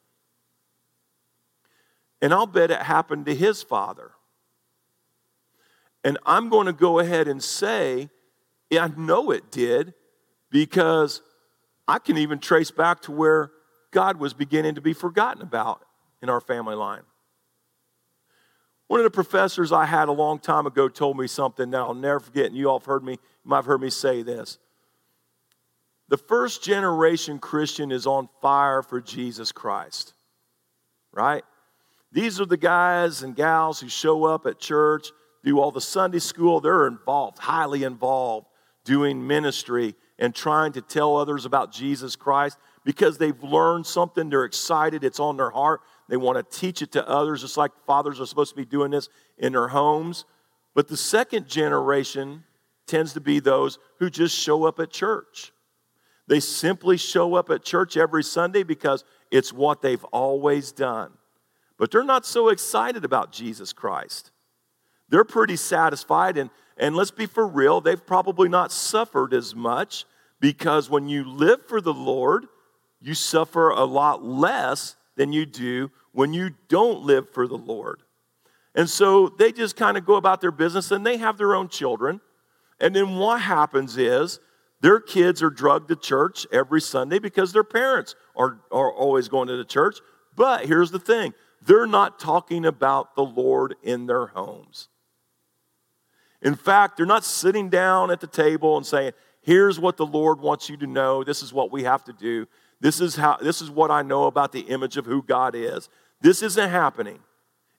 And 2.22 2.32
I'll 2.32 2.46
bet 2.46 2.70
it 2.70 2.80
happened 2.80 3.26
to 3.26 3.34
his 3.34 3.62
father. 3.62 4.12
And 6.04 6.18
I'm 6.24 6.48
going 6.48 6.66
to 6.66 6.72
go 6.72 7.00
ahead 7.00 7.28
and 7.28 7.42
say 7.42 8.10
I 8.72 8.90
know 8.96 9.30
it 9.30 9.50
did 9.50 9.94
because 10.50 11.22
I 11.86 11.98
can 11.98 12.16
even 12.18 12.38
trace 12.38 12.70
back 12.70 13.02
to 13.02 13.12
where 13.12 13.50
God 13.92 14.18
was 14.18 14.34
beginning 14.34 14.74
to 14.74 14.80
be 14.80 14.92
forgotten 14.92 15.42
about 15.42 15.84
in 16.22 16.28
our 16.28 16.40
family 16.40 16.74
line. 16.74 17.02
One 18.88 19.00
of 19.00 19.04
the 19.04 19.10
professors 19.10 19.72
I 19.72 19.84
had 19.84 20.08
a 20.08 20.12
long 20.12 20.38
time 20.38 20.66
ago 20.66 20.88
told 20.88 21.18
me 21.18 21.26
something 21.26 21.70
that 21.70 21.78
I'll 21.80 21.94
never 21.94 22.20
forget, 22.20 22.46
and 22.46 22.56
you 22.56 22.68
all 22.70 22.78
have 22.78 22.86
heard 22.86 23.02
me, 23.02 23.12
you 23.12 23.18
might 23.44 23.56
have 23.56 23.66
heard 23.66 23.80
me 23.80 23.90
say 23.90 24.22
this. 24.22 24.58
The 26.08 26.16
first 26.16 26.62
generation 26.62 27.40
Christian 27.40 27.90
is 27.90 28.06
on 28.06 28.28
fire 28.40 28.82
for 28.82 29.00
Jesus 29.00 29.50
Christ, 29.50 30.14
right? 31.12 31.42
These 32.12 32.40
are 32.40 32.46
the 32.46 32.56
guys 32.56 33.22
and 33.22 33.34
gals 33.34 33.80
who 33.80 33.88
show 33.88 34.24
up 34.24 34.46
at 34.46 34.60
church, 34.60 35.10
do 35.44 35.58
all 35.58 35.72
the 35.72 35.80
Sunday 35.80 36.20
school, 36.20 36.60
they're 36.60 36.86
involved, 36.86 37.38
highly 37.38 37.82
involved 37.82 38.46
doing 38.86 39.26
ministry 39.26 39.94
and 40.18 40.34
trying 40.34 40.72
to 40.72 40.80
tell 40.80 41.16
others 41.16 41.44
about 41.44 41.72
Jesus 41.72 42.16
Christ 42.16 42.56
because 42.84 43.18
they've 43.18 43.42
learned 43.42 43.84
something, 43.84 44.30
they're 44.30 44.44
excited, 44.44 45.04
it's 45.04 45.20
on 45.20 45.36
their 45.36 45.50
heart. 45.50 45.82
They 46.08 46.16
want 46.16 46.38
to 46.38 46.58
teach 46.58 46.82
it 46.82 46.92
to 46.92 47.08
others, 47.08 47.42
just 47.42 47.56
like 47.56 47.72
fathers 47.86 48.20
are 48.20 48.26
supposed 48.26 48.50
to 48.50 48.56
be 48.56 48.64
doing 48.64 48.90
this 48.90 49.08
in 49.38 49.52
their 49.52 49.68
homes. 49.68 50.24
But 50.74 50.88
the 50.88 50.96
second 50.96 51.48
generation 51.48 52.44
tends 52.86 53.12
to 53.14 53.20
be 53.20 53.40
those 53.40 53.78
who 53.98 54.10
just 54.10 54.36
show 54.38 54.64
up 54.64 54.78
at 54.78 54.90
church. 54.90 55.52
They 56.28 56.40
simply 56.40 56.96
show 56.96 57.34
up 57.34 57.50
at 57.50 57.64
church 57.64 57.96
every 57.96 58.22
Sunday 58.22 58.62
because 58.62 59.04
it's 59.30 59.52
what 59.52 59.82
they've 59.82 60.04
always 60.04 60.72
done. 60.72 61.12
But 61.78 61.90
they're 61.90 62.04
not 62.04 62.26
so 62.26 62.48
excited 62.48 63.04
about 63.04 63.32
Jesus 63.32 63.72
Christ. 63.72 64.30
They're 65.08 65.24
pretty 65.24 65.56
satisfied 65.56 66.36
and 66.36 66.50
and 66.76 66.94
let's 66.94 67.10
be 67.10 67.26
for 67.26 67.46
real, 67.46 67.80
they've 67.80 68.04
probably 68.04 68.48
not 68.48 68.70
suffered 68.70 69.32
as 69.32 69.54
much 69.54 70.04
because 70.40 70.90
when 70.90 71.08
you 71.08 71.24
live 71.24 71.66
for 71.66 71.80
the 71.80 71.94
Lord, 71.94 72.46
you 73.00 73.14
suffer 73.14 73.70
a 73.70 73.84
lot 73.84 74.24
less 74.24 74.96
than 75.16 75.32
you 75.32 75.46
do 75.46 75.90
when 76.12 76.32
you 76.32 76.50
don't 76.68 77.02
live 77.02 77.28
for 77.30 77.46
the 77.46 77.56
Lord. 77.56 78.02
And 78.74 78.88
so 78.88 79.28
they 79.28 79.52
just 79.52 79.76
kind 79.76 79.96
of 79.96 80.04
go 80.04 80.16
about 80.16 80.40
their 80.40 80.50
business 80.50 80.90
and 80.90 81.04
they 81.04 81.16
have 81.16 81.38
their 81.38 81.54
own 81.54 81.68
children. 81.68 82.20
And 82.78 82.94
then 82.94 83.16
what 83.16 83.40
happens 83.40 83.96
is 83.96 84.38
their 84.80 85.00
kids 85.00 85.42
are 85.42 85.50
drugged 85.50 85.88
to 85.88 85.96
church 85.96 86.46
every 86.52 86.80
Sunday 86.80 87.18
because 87.18 87.52
their 87.52 87.64
parents 87.64 88.14
are, 88.36 88.60
are 88.70 88.92
always 88.92 89.28
going 89.28 89.48
to 89.48 89.56
the 89.56 89.64
church. 89.64 89.98
But 90.34 90.66
here's 90.66 90.90
the 90.90 90.98
thing 90.98 91.32
they're 91.62 91.86
not 91.86 92.18
talking 92.18 92.66
about 92.66 93.14
the 93.14 93.24
Lord 93.24 93.74
in 93.82 94.06
their 94.06 94.26
homes. 94.26 94.88
In 96.42 96.54
fact, 96.54 96.96
they're 96.96 97.06
not 97.06 97.24
sitting 97.24 97.70
down 97.70 98.10
at 98.10 98.20
the 98.20 98.26
table 98.26 98.76
and 98.76 98.84
saying, 98.84 99.12
here's 99.40 99.80
what 99.80 99.96
the 99.96 100.06
Lord 100.06 100.40
wants 100.40 100.68
you 100.68 100.76
to 100.76 100.86
know. 100.86 101.24
This 101.24 101.42
is 101.42 101.52
what 101.52 101.72
we 101.72 101.84
have 101.84 102.04
to 102.04 102.12
do. 102.12 102.46
This 102.80 103.00
is 103.00 103.16
how 103.16 103.36
this 103.36 103.62
is 103.62 103.70
what 103.70 103.90
I 103.90 104.02
know 104.02 104.24
about 104.24 104.52
the 104.52 104.60
image 104.60 104.96
of 104.96 105.06
who 105.06 105.22
God 105.22 105.54
is. 105.54 105.88
This 106.20 106.42
isn't 106.42 106.70
happening. 106.70 107.20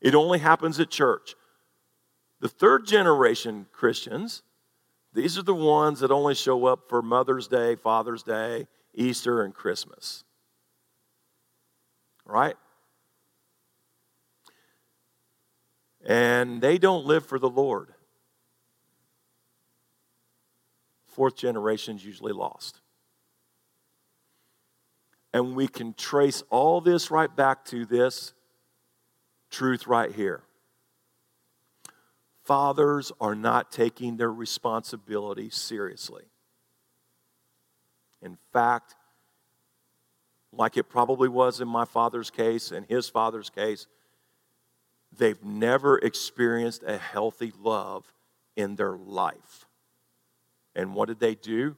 It 0.01 0.15
only 0.15 0.39
happens 0.39 0.79
at 0.79 0.89
church. 0.89 1.35
The 2.39 2.49
third 2.49 2.85
generation 2.85 3.67
Christians, 3.71 4.43
these 5.13 5.37
are 5.37 5.43
the 5.43 5.55
ones 5.55 5.99
that 6.01 6.11
only 6.11 6.35
show 6.35 6.65
up 6.65 6.87
for 6.87 7.01
Mother's 7.01 7.47
Day, 7.47 7.75
Father's 7.75 8.21
Day, 8.23 8.67
Easter, 8.93 9.43
and 9.43 9.53
Christmas. 9.53 10.23
right? 12.27 12.55
And 16.05 16.61
they 16.61 16.77
don't 16.77 17.05
live 17.05 17.25
for 17.25 17.39
the 17.39 17.49
Lord. 17.49 17.93
Fourth 21.07 21.35
generation's 21.35 22.05
usually 22.05 22.33
lost. 22.33 22.81
And 25.33 25.55
we 25.55 25.67
can 25.67 25.93
trace 25.93 26.43
all 26.49 26.81
this 26.81 27.11
right 27.11 27.33
back 27.33 27.65
to 27.65 27.85
this 27.85 28.33
truth 29.49 29.87
right 29.87 30.11
here. 30.11 30.43
Fathers 32.43 33.11
are 33.19 33.35
not 33.35 33.71
taking 33.71 34.17
their 34.17 34.31
responsibility 34.31 35.49
seriously. 35.49 36.23
In 38.21 38.37
fact, 38.53 38.95
like 40.53 40.77
it 40.77 40.85
probably 40.85 41.27
was 41.29 41.61
in 41.61 41.67
my 41.67 41.85
father's 41.85 42.29
case 42.29 42.71
and 42.71 42.85
his 42.85 43.09
father's 43.09 43.49
case, 43.49 43.87
they've 45.17 45.43
never 45.43 45.97
experienced 45.99 46.83
a 46.83 46.97
healthy 46.97 47.51
love 47.59 48.11
in 48.55 48.75
their 48.75 48.95
life. 48.95 49.65
And 50.75 50.95
what 50.95 51.07
did 51.07 51.19
they 51.19 51.35
do? 51.35 51.75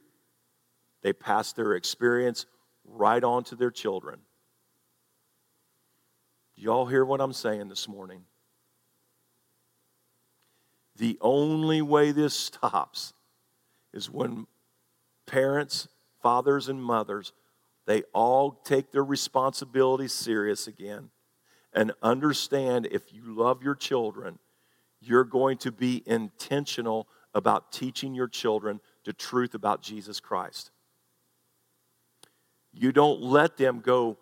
They 1.02 1.12
passed 1.12 1.56
their 1.56 1.74
experience 1.74 2.46
right 2.84 3.22
on 3.22 3.44
to 3.44 3.56
their 3.56 3.70
children. 3.70 4.20
Y'all 6.54 6.86
hear 6.86 7.04
what 7.04 7.20
I'm 7.20 7.32
saying 7.32 7.68
this 7.68 7.88
morning? 7.88 8.24
The 10.96 11.16
only 11.20 11.80
way 11.80 12.12
this 12.12 12.34
stops 12.38 13.14
is 13.92 14.10
when 14.10 14.46
parents, 15.26 15.88
fathers, 16.22 16.68
and 16.68 16.82
mothers, 16.82 17.32
they 17.86 18.02
all 18.12 18.52
take 18.52 18.92
their 18.92 19.04
responsibility 19.04 20.08
serious 20.08 20.66
again 20.66 21.10
and 21.72 21.92
understand 22.02 22.88
if 22.90 23.12
you 23.12 23.22
love 23.24 23.62
your 23.62 23.74
children, 23.74 24.38
you're 25.00 25.24
going 25.24 25.56
to 25.58 25.72
be 25.72 26.02
intentional 26.06 27.08
about 27.32 27.72
teaching 27.72 28.14
your 28.14 28.28
children 28.28 28.80
the 29.04 29.12
truth 29.12 29.54
about 29.54 29.82
Jesus 29.82 30.20
Christ. 30.20 30.70
You 32.72 32.92
don't 32.92 33.20
let 33.20 33.56
them 33.56 33.80
go 33.80 34.18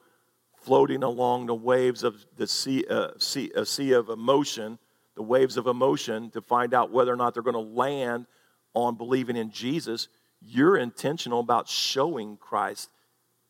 floating 0.63 1.03
along 1.03 1.47
the 1.47 1.55
waves 1.55 2.03
of 2.03 2.25
the 2.37 2.47
sea, 2.47 2.85
uh, 2.89 3.11
sea, 3.19 3.51
a 3.55 3.65
sea 3.65 3.93
of 3.93 4.09
emotion, 4.09 4.79
the 5.15 5.23
waves 5.23 5.57
of 5.57 5.67
emotion, 5.67 6.31
to 6.31 6.41
find 6.41 6.75
out 6.75 6.91
whether 6.91 7.13
or 7.13 7.17
not 7.17 7.35
they're 7.35 7.43
going 7.43 7.55
to 7.55 7.73
land 7.73 8.27
on 8.75 8.97
believing 8.97 9.37
in 9.37 9.51
Jesus. 9.51 10.09
You're 10.41 10.77
intentional 10.77 11.41
about 11.41 11.69
showing 11.69 12.37
Christ 12.37 12.91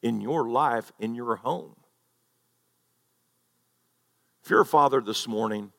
in 0.03 0.21
your 0.21 0.49
life, 0.49 0.93
in 0.99 1.15
your 1.15 1.37
home. 1.37 1.75
If 4.43 4.51
you're 4.51 4.63
a 4.63 4.67
father 4.67 5.01
this 5.01 5.29
morning 5.29 5.73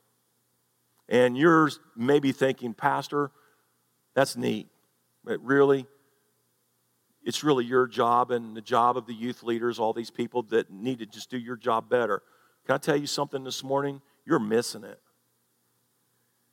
and 1.07 1.38
you're 1.38 1.72
maybe 1.95 2.32
thinking, 2.32 2.74
Pastor, 2.74 3.32
that's 4.13 4.36
neat, 4.36 4.67
but 5.24 5.43
really, 5.43 5.88
it's 7.24 7.43
really 7.43 7.65
your 7.65 7.88
job 7.88 8.32
and 8.32 8.55
the 8.55 8.61
job 8.61 8.97
of 8.97 9.05
the 9.05 9.13
youth 9.13 9.43
leaders, 9.43 9.80
all 9.80 9.93
these 9.93 10.11
people 10.11 10.43
that 10.43 10.72
need 10.72 10.99
to 10.99 11.05
just 11.05 11.30
do 11.30 11.38
your 11.38 11.55
job 11.55 11.89
better. 11.89 12.22
Can 12.65 12.76
I 12.76 12.78
tell 12.78 12.95
you 12.95 13.07
something 13.07 13.43
this 13.43 13.63
morning? 13.63 14.01
You're 14.26 14.39
missing 14.39 14.84
it. 14.84 14.99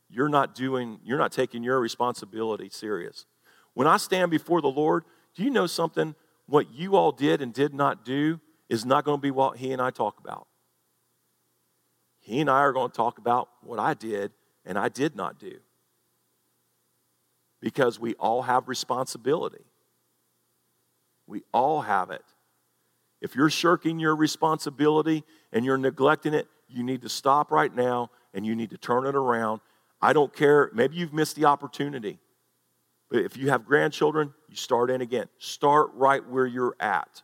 You're 0.08 0.28
not 0.28 0.54
doing, 0.54 1.00
you're 1.04 1.18
not 1.18 1.32
taking 1.32 1.62
your 1.62 1.80
responsibility 1.80 2.68
serious. 2.70 3.26
When 3.74 3.86
I 3.86 3.96
stand 3.96 4.30
before 4.30 4.60
the 4.60 4.68
Lord, 4.68 5.04
do 5.34 5.42
you 5.42 5.50
know 5.50 5.66
something? 5.66 6.14
What 6.46 6.72
you 6.72 6.96
all 6.96 7.12
did 7.12 7.42
and 7.42 7.52
did 7.52 7.74
not 7.74 8.04
do 8.04 8.40
is 8.68 8.84
not 8.84 9.04
going 9.04 9.18
to 9.18 9.22
be 9.22 9.30
what 9.30 9.58
He 9.58 9.72
and 9.72 9.82
I 9.82 9.90
talk 9.90 10.18
about. 10.18 10.46
He 12.20 12.40
and 12.40 12.50
I 12.50 12.60
are 12.60 12.72
going 12.72 12.90
to 12.90 12.96
talk 12.96 13.18
about 13.18 13.48
what 13.62 13.78
I 13.78 13.94
did 13.94 14.32
and 14.64 14.78
I 14.78 14.88
did 14.88 15.14
not 15.14 15.38
do. 15.38 15.58
Because 17.60 18.00
we 18.00 18.14
all 18.14 18.42
have 18.42 18.68
responsibility. 18.68 19.64
We 21.26 21.42
all 21.52 21.82
have 21.82 22.10
it. 22.10 22.24
If 23.20 23.34
you're 23.34 23.50
shirking 23.50 23.98
your 23.98 24.14
responsibility 24.14 25.24
and 25.52 25.64
you're 25.64 25.78
neglecting 25.78 26.34
it, 26.34 26.48
you 26.68 26.82
need 26.82 27.02
to 27.02 27.08
stop 27.08 27.50
right 27.50 27.74
now 27.74 28.10
and 28.34 28.44
you 28.46 28.54
need 28.54 28.70
to 28.70 28.78
turn 28.78 29.06
it 29.06 29.14
around. 29.14 29.60
I 30.00 30.12
don't 30.12 30.34
care, 30.34 30.70
maybe 30.74 30.96
you've 30.96 31.14
missed 31.14 31.36
the 31.36 31.46
opportunity. 31.46 32.18
But 33.10 33.20
if 33.20 33.36
you 33.36 33.50
have 33.50 33.64
grandchildren, 33.64 34.34
you 34.48 34.56
start 34.56 34.90
in 34.90 35.00
again. 35.00 35.28
Start 35.38 35.90
right 35.94 36.26
where 36.28 36.46
you're 36.46 36.76
at. 36.80 37.22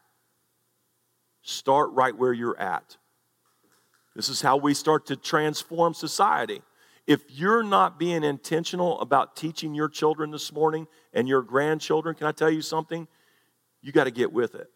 Start 1.43 1.91
right 1.93 2.17
where 2.17 2.33
you're 2.33 2.59
at. 2.59 2.97
This 4.15 4.29
is 4.29 4.41
how 4.41 4.57
we 4.57 4.75
start 4.75 5.07
to 5.07 5.17
transform 5.17 5.95
society. 5.95 6.63
If 7.07 7.23
you're 7.29 7.65
not 7.65 7.99
being 7.99 8.23
intentional 8.23 9.01
about 9.01 9.35
teaching 9.35 9.75
your 9.75 9.89
children 9.89 10.31
this 10.31 10.53
morning 10.53 10.87
and 11.13 11.27
your 11.27 11.43
grandchildren, 11.43 12.15
can 12.15 12.29
I 12.29 12.33
tell 12.33 12.51
you 12.51 12.63
something? 12.63 13.09
You 13.83 13.93
got 13.93 14.05
to 14.05 14.11
get 14.11 14.33
with 14.33 14.55
it. 14.55 14.71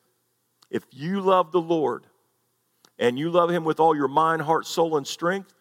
If 0.70 0.84
you 0.90 1.20
love 1.20 1.52
the 1.52 1.60
Lord 1.60 2.06
and 2.98 3.18
you 3.18 3.30
love 3.30 3.50
Him 3.50 3.64
with 3.64 3.80
all 3.80 3.96
your 3.96 4.08
mind, 4.08 4.42
heart, 4.42 4.66
soul, 4.66 4.96
and 4.96 5.06
strength, 5.06 5.54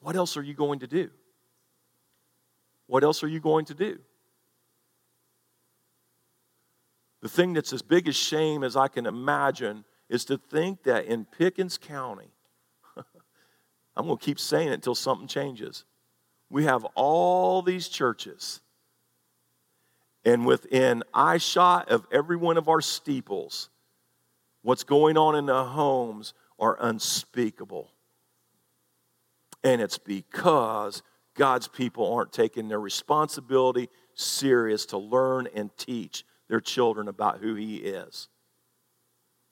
what 0.00 0.16
else 0.16 0.36
are 0.36 0.42
you 0.42 0.54
going 0.54 0.78
to 0.80 0.86
do? 0.86 1.10
What 2.86 3.04
else 3.04 3.22
are 3.22 3.28
you 3.28 3.40
going 3.40 3.64
to 3.66 3.74
do? 3.74 3.98
The 7.22 7.28
thing 7.28 7.52
that's 7.52 7.72
as 7.72 7.82
big 7.82 8.08
a 8.08 8.12
shame 8.12 8.64
as 8.64 8.76
I 8.76 8.88
can 8.88 9.06
imagine 9.06 9.84
is 10.08 10.24
to 10.26 10.36
think 10.36 10.82
that 10.82 11.06
in 11.06 11.24
Pickens 11.24 11.78
County, 11.78 12.32
I'm 13.96 14.06
going 14.06 14.18
to 14.18 14.24
keep 14.24 14.38
saying 14.38 14.68
it 14.68 14.74
until 14.74 14.94
something 14.94 15.28
changes. 15.28 15.84
We 16.50 16.64
have 16.64 16.84
all 16.94 17.62
these 17.62 17.88
churches 17.88 18.60
and 20.24 20.46
within 20.46 21.02
eyeshot 21.14 21.88
of 21.88 22.06
every 22.12 22.36
one 22.36 22.56
of 22.56 22.68
our 22.68 22.80
steeples, 22.80 23.70
what's 24.62 24.84
going 24.84 25.16
on 25.16 25.34
in 25.34 25.46
the 25.46 25.64
homes 25.64 26.34
are 26.58 26.76
unspeakable. 26.80 27.90
And 29.64 29.80
it's 29.80 29.98
because 29.98 31.02
God's 31.34 31.68
people 31.68 32.12
aren't 32.12 32.32
taking 32.32 32.68
their 32.68 32.80
responsibility 32.80 33.88
serious 34.14 34.86
to 34.86 34.98
learn 34.98 35.48
and 35.54 35.76
teach 35.76 36.24
their 36.48 36.60
children 36.60 37.08
about 37.08 37.38
who 37.38 37.54
He 37.54 37.76
is. 37.76 38.28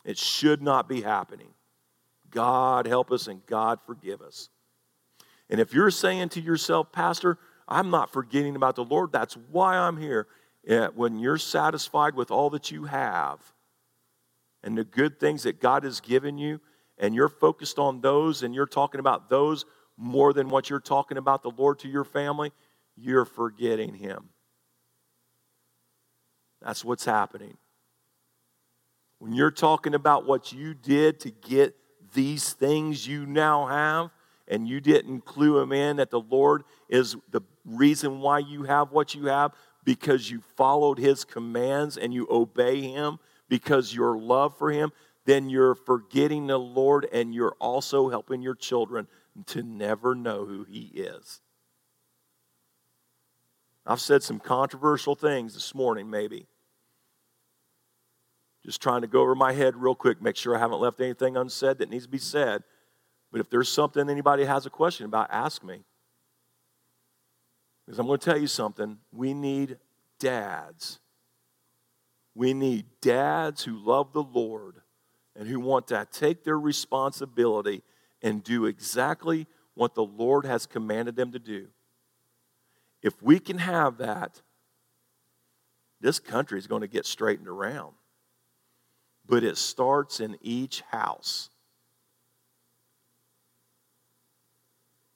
It 0.04 0.18
should 0.18 0.62
not 0.62 0.88
be 0.88 1.02
happening. 1.02 1.48
God 2.30 2.86
help 2.86 3.10
us 3.10 3.26
and 3.26 3.44
God 3.46 3.80
forgive 3.86 4.20
us. 4.22 4.50
And 5.48 5.60
if 5.60 5.74
you're 5.74 5.90
saying 5.90 6.28
to 6.30 6.40
yourself, 6.40 6.92
Pastor, 6.92 7.38
I'm 7.68 7.90
not 7.90 8.12
forgetting 8.12 8.56
about 8.56 8.76
the 8.76 8.84
Lord, 8.84 9.12
that's 9.12 9.36
why 9.50 9.76
I'm 9.76 9.96
here 9.96 10.26
Eh, 10.66 10.88
when 10.94 11.18
you're 11.18 11.38
satisfied 11.38 12.14
with 12.14 12.30
all 12.30 12.50
that 12.50 12.70
you 12.70 12.84
have 12.84 13.40
and 14.62 14.76
the 14.76 14.84
good 14.84 15.18
things 15.18 15.44
that 15.44 15.60
God 15.60 15.84
has 15.84 16.00
given 16.00 16.36
you, 16.36 16.60
and 16.98 17.14
you're 17.14 17.30
focused 17.30 17.78
on 17.78 18.02
those 18.02 18.42
and 18.42 18.54
you're 18.54 18.66
talking 18.66 19.00
about 19.00 19.30
those 19.30 19.64
more 19.96 20.32
than 20.32 20.50
what 20.50 20.68
you're 20.68 20.80
talking 20.80 21.16
about 21.16 21.42
the 21.42 21.50
Lord 21.50 21.78
to 21.80 21.88
your 21.88 22.04
family, 22.04 22.52
you're 22.94 23.24
forgetting 23.24 23.94
Him. 23.94 24.28
That's 26.60 26.84
what's 26.84 27.06
happening. 27.06 27.56
When 29.18 29.32
you're 29.32 29.50
talking 29.50 29.94
about 29.94 30.26
what 30.26 30.52
you 30.52 30.74
did 30.74 31.20
to 31.20 31.30
get 31.30 31.74
these 32.12 32.52
things 32.52 33.06
you 33.06 33.24
now 33.24 33.66
have, 33.66 34.10
and 34.50 34.68
you 34.68 34.80
didn't 34.80 35.24
clue 35.24 35.60
them 35.60 35.72
in 35.72 35.96
that 35.96 36.10
the 36.10 36.20
Lord 36.20 36.64
is 36.88 37.16
the 37.30 37.40
reason 37.64 38.20
why 38.20 38.40
you 38.40 38.64
have 38.64 38.90
what 38.90 39.14
you 39.14 39.26
have, 39.26 39.52
because 39.84 40.30
you 40.30 40.40
followed 40.56 40.98
his 40.98 41.24
commands 41.24 41.96
and 41.96 42.12
you 42.12 42.26
obey 42.30 42.80
him 42.80 43.18
because 43.48 43.94
your 43.94 44.18
love 44.18 44.56
for 44.56 44.70
him, 44.70 44.92
then 45.24 45.48
you're 45.48 45.74
forgetting 45.74 46.46
the 46.46 46.58
Lord 46.58 47.06
and 47.12 47.34
you're 47.34 47.56
also 47.60 48.08
helping 48.08 48.42
your 48.42 48.54
children 48.54 49.06
to 49.46 49.62
never 49.62 50.14
know 50.14 50.44
who 50.46 50.64
he 50.64 50.90
is. 50.94 51.40
I've 53.86 54.00
said 54.00 54.22
some 54.22 54.38
controversial 54.38 55.14
things 55.14 55.54
this 55.54 55.74
morning, 55.74 56.10
maybe. 56.10 56.46
Just 58.64 58.82
trying 58.82 59.00
to 59.00 59.06
go 59.06 59.22
over 59.22 59.34
my 59.34 59.52
head 59.52 59.74
real 59.76 59.94
quick, 59.94 60.20
make 60.20 60.36
sure 60.36 60.54
I 60.54 60.58
haven't 60.58 60.80
left 60.80 61.00
anything 61.00 61.36
unsaid 61.36 61.78
that 61.78 61.90
needs 61.90 62.04
to 62.04 62.10
be 62.10 62.18
said. 62.18 62.62
But 63.32 63.40
if 63.40 63.48
there's 63.48 63.68
something 63.68 64.08
anybody 64.08 64.44
has 64.44 64.66
a 64.66 64.70
question 64.70 65.06
about, 65.06 65.28
ask 65.30 65.64
me. 65.64 65.84
Because 67.90 67.98
I'm 67.98 68.06
going 68.06 68.20
to 68.20 68.24
tell 68.24 68.38
you 68.38 68.46
something. 68.46 68.98
We 69.10 69.34
need 69.34 69.76
dads. 70.20 71.00
We 72.36 72.54
need 72.54 72.86
dads 73.00 73.64
who 73.64 73.84
love 73.84 74.12
the 74.12 74.22
Lord 74.22 74.76
and 75.34 75.48
who 75.48 75.58
want 75.58 75.88
to 75.88 76.06
take 76.12 76.44
their 76.44 76.60
responsibility 76.60 77.82
and 78.22 78.44
do 78.44 78.66
exactly 78.66 79.48
what 79.74 79.96
the 79.96 80.04
Lord 80.04 80.44
has 80.44 80.66
commanded 80.66 81.16
them 81.16 81.32
to 81.32 81.40
do. 81.40 81.66
If 83.02 83.20
we 83.20 83.40
can 83.40 83.58
have 83.58 83.98
that, 83.98 84.40
this 86.00 86.20
country 86.20 86.60
is 86.60 86.68
going 86.68 86.82
to 86.82 86.86
get 86.86 87.06
straightened 87.06 87.48
around. 87.48 87.94
But 89.26 89.42
it 89.42 89.58
starts 89.58 90.20
in 90.20 90.38
each 90.42 90.82
house. 90.92 91.50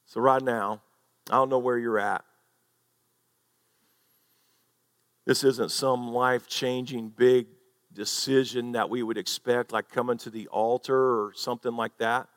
So, 0.06 0.20
right 0.20 0.42
now, 0.42 0.82
I 1.30 1.34
don't 1.34 1.50
know 1.50 1.60
where 1.60 1.78
you're 1.78 2.00
at. 2.00 2.24
This 5.24 5.44
isn't 5.44 5.70
some 5.70 6.12
life 6.12 6.46
changing 6.46 7.08
big 7.10 7.46
decision 7.92 8.72
that 8.72 8.90
we 8.90 9.02
would 9.02 9.16
expect, 9.16 9.72
like 9.72 9.88
coming 9.88 10.18
to 10.18 10.30
the 10.30 10.48
altar 10.48 10.96
or 10.96 11.32
something 11.34 11.74
like 11.74 11.96
that. 11.98 12.28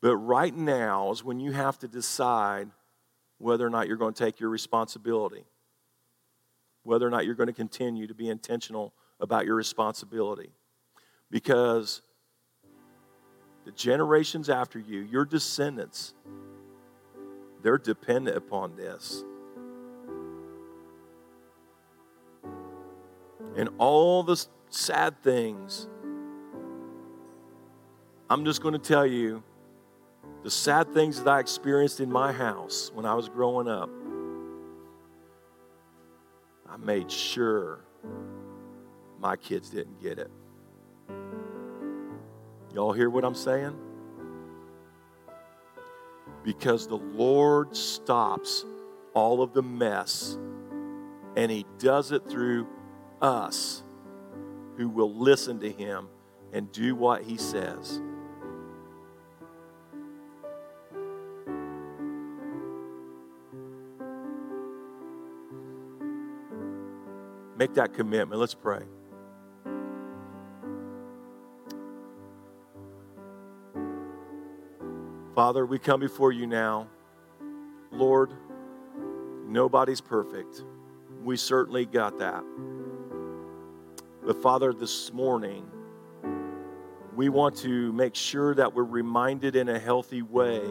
But 0.00 0.16
right 0.16 0.54
now 0.54 1.10
is 1.12 1.22
when 1.22 1.40
you 1.40 1.52
have 1.52 1.78
to 1.80 1.88
decide 1.88 2.68
whether 3.38 3.66
or 3.66 3.70
not 3.70 3.86
you're 3.86 3.96
going 3.96 4.14
to 4.14 4.24
take 4.24 4.40
your 4.40 4.50
responsibility, 4.50 5.44
whether 6.82 7.06
or 7.06 7.10
not 7.10 7.26
you're 7.26 7.34
going 7.34 7.48
to 7.48 7.52
continue 7.52 8.06
to 8.06 8.14
be 8.14 8.28
intentional 8.28 8.92
about 9.20 9.46
your 9.46 9.54
responsibility. 9.54 10.50
Because 11.30 12.02
the 13.64 13.72
generations 13.72 14.48
after 14.48 14.78
you, 14.78 15.00
your 15.00 15.24
descendants, 15.24 16.14
they're 17.62 17.78
dependent 17.78 18.36
upon 18.36 18.76
this. 18.76 19.24
And 23.56 23.70
all 23.78 24.22
the 24.22 24.44
sad 24.68 25.22
things, 25.22 25.88
I'm 28.28 28.44
just 28.44 28.60
going 28.60 28.74
to 28.74 28.78
tell 28.78 29.06
you 29.06 29.42
the 30.42 30.50
sad 30.50 30.92
things 30.92 31.22
that 31.22 31.28
I 31.28 31.40
experienced 31.40 32.00
in 32.00 32.12
my 32.12 32.32
house 32.32 32.90
when 32.94 33.06
I 33.06 33.14
was 33.14 33.28
growing 33.28 33.66
up. 33.66 33.88
I 36.68 36.76
made 36.76 37.10
sure 37.10 37.80
my 39.18 39.36
kids 39.36 39.70
didn't 39.70 40.00
get 40.00 40.18
it. 40.18 40.30
Y'all 42.74 42.92
hear 42.92 43.08
what 43.08 43.24
I'm 43.24 43.34
saying? 43.34 43.74
Because 46.44 46.86
the 46.86 46.98
Lord 46.98 47.74
stops 47.74 48.66
all 49.14 49.42
of 49.42 49.54
the 49.54 49.62
mess 49.62 50.36
and 51.36 51.50
He 51.50 51.64
does 51.78 52.12
it 52.12 52.28
through 52.28 52.66
us 53.20 53.82
who 54.76 54.88
will 54.88 55.14
listen 55.14 55.60
to 55.60 55.70
Him 55.70 56.08
and 56.52 56.70
do 56.72 56.94
what 56.94 57.22
He 57.22 57.36
says. 57.36 58.00
Make 67.56 67.74
that 67.74 67.94
commitment. 67.94 68.38
Let's 68.38 68.54
pray. 68.54 68.82
Father, 75.34 75.66
we 75.66 75.78
come 75.78 76.00
before 76.00 76.32
you 76.32 76.46
now. 76.46 76.88
Lord, 77.92 78.32
nobody's 79.46 80.00
perfect. 80.00 80.64
We 81.22 81.36
certainly 81.36 81.86
got 81.86 82.18
that. 82.18 82.42
But 84.26 84.42
Father, 84.42 84.72
this 84.72 85.12
morning, 85.12 85.64
we 87.14 87.28
want 87.28 87.56
to 87.58 87.92
make 87.92 88.14
sure 88.14 88.54
that 88.54 88.74
we're 88.74 88.84
reminded 88.84 89.56
in 89.56 89.68
a 89.68 89.78
healthy 89.78 90.22
way 90.22 90.62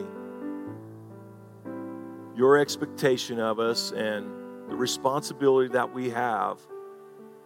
your 2.36 2.58
expectation 2.58 3.40
of 3.40 3.60
us 3.60 3.94
and 3.94 4.26
the 4.70 4.76
responsibility 4.76 5.70
that 5.70 5.94
we 5.94 6.10
have 6.10 6.60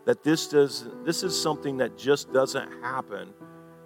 that 0.06 0.24
this 0.24 0.48
does 0.48 0.88
this 1.06 1.22
is 1.22 1.40
something 1.40 1.78
that 1.78 1.96
just 1.96 2.34
doesn't 2.34 2.72
happen 2.82 3.32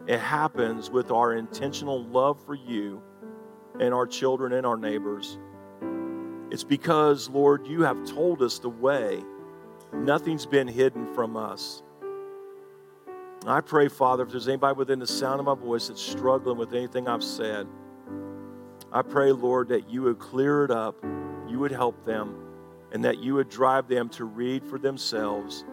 it 0.06 0.20
happens 0.20 0.90
with 0.90 1.12
our 1.12 1.34
intentional 1.34 2.04
love 2.06 2.44
for 2.46 2.56
you 2.56 3.02
and 3.80 3.94
our 3.94 4.06
children 4.06 4.54
and 4.54 4.66
our 4.66 4.76
neighbors. 4.76 5.38
It's 6.52 6.64
because, 6.64 7.30
Lord, 7.30 7.66
you 7.66 7.84
have 7.84 8.06
told 8.06 8.42
us 8.42 8.60
the 8.60 8.70
way. 8.70 9.24
Nothing's 9.94 10.46
been 10.46 10.68
hidden 10.68 11.08
from 11.14 11.38
us. 11.38 11.84
I 13.46 13.60
pray, 13.60 13.90
Father, 13.90 14.24
if 14.24 14.30
there's 14.30 14.48
anybody 14.48 14.78
within 14.78 15.00
the 15.00 15.08
sound 15.08 15.40
of 15.40 15.46
my 15.46 15.56
voice 15.56 15.90
that's 15.90 16.02
struggling 16.02 16.58
with 16.58 16.74
anything 16.74 17.08
I've 17.10 17.24
said, 17.24 17.68
I 18.92 19.02
pray, 19.02 19.32
Lord, 19.32 19.70
that 19.70 19.90
you 19.90 20.04
would 20.04 20.20
clear 20.20 20.64
it 20.64 20.72
up, 20.72 20.96
you 21.48 21.60
would 21.60 21.72
help 21.72 22.06
them, 22.06 22.36
and 22.94 23.04
that 23.04 23.18
you 23.18 23.34
would 23.34 23.50
drive 23.50 23.88
them 23.88 24.08
to 24.10 24.24
read 24.24 24.64
for 24.64 24.80
themselves 24.80 25.66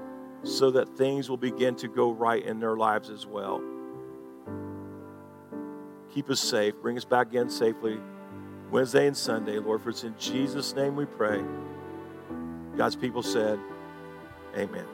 so 0.43 0.71
that 0.73 0.89
things 0.97 1.29
will 1.29 1.37
begin 1.37 1.77
to 1.77 1.87
go 1.87 2.11
right 2.11 2.45
in 2.45 2.59
their 2.59 2.77
lives 2.77 3.09
as 3.09 3.27
well. 3.27 3.63
Keep 6.13 6.31
us 6.31 6.41
safe. 6.41 6.75
Bring 6.83 6.97
us 6.97 7.05
back 7.05 7.29
again 7.29 7.49
safely 7.49 8.01
Wednesday 8.71 9.07
and 9.07 9.17
Sunday, 9.17 9.59
Lord. 9.59 9.83
For 9.83 9.91
it's 9.91 10.03
in 10.03 10.15
Jesus' 10.19 10.75
name 10.75 10.97
we 10.97 11.05
pray. 11.05 11.41
God's 12.77 12.97
people 12.97 13.23
said, 13.23 13.61
Amen. 14.57 14.87